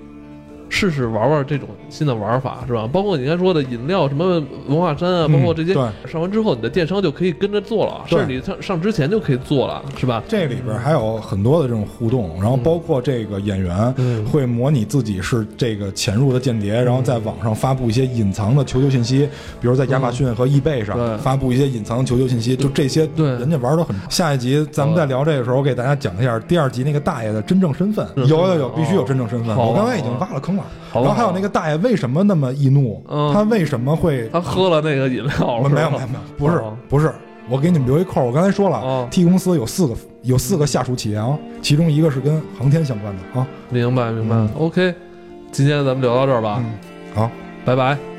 [0.68, 2.88] 试试玩玩这种新的玩法是吧？
[2.92, 5.74] 包括你刚才说的饮料什么文化衫啊，嗯包括这些，
[6.08, 10.24] 上完之后你的电商就可以跟着做了，甚至你上上之前就可以做了，是吧？
[10.28, 19.30] 这里边还有很多的这种互动，然后包括这个演员嗯会模拟自己是这个潜入的间谍，然后在网上发布一些隐藏的求救信息，
[19.62, 23.96] 比如在亚马逊和易贝上发布一些隐藏的求救信息，就这些，对人家玩的很。
[24.10, 28.06] 下一集咱们再聊这个时候，我给大家讲一下第二集那个大爷的真正身份。
[28.16, 29.56] 嗯有有有，必须有真正身份。
[29.56, 30.64] 我刚才已经挖了坑了。
[31.04, 33.02] 然后还有那个大爷为什么那么易怒？
[33.10, 37.12] 嗯他为什么会他喝了那个饮料了没有没有没有，不是哦不是，
[37.50, 38.26] 我给你们留一扣儿。
[38.26, 43.48] 我刚才说了、哦 t 公司有四个有四个下属企业啊，其中一个是跟航天相关的啊。
[43.70, 44.36] 明白明白。
[44.36, 44.94] 嗯 OK，
[45.52, 46.74] 今天咱们聊到这儿吧，嗯，
[47.14, 47.30] 好。
[47.66, 48.15] 拜拜。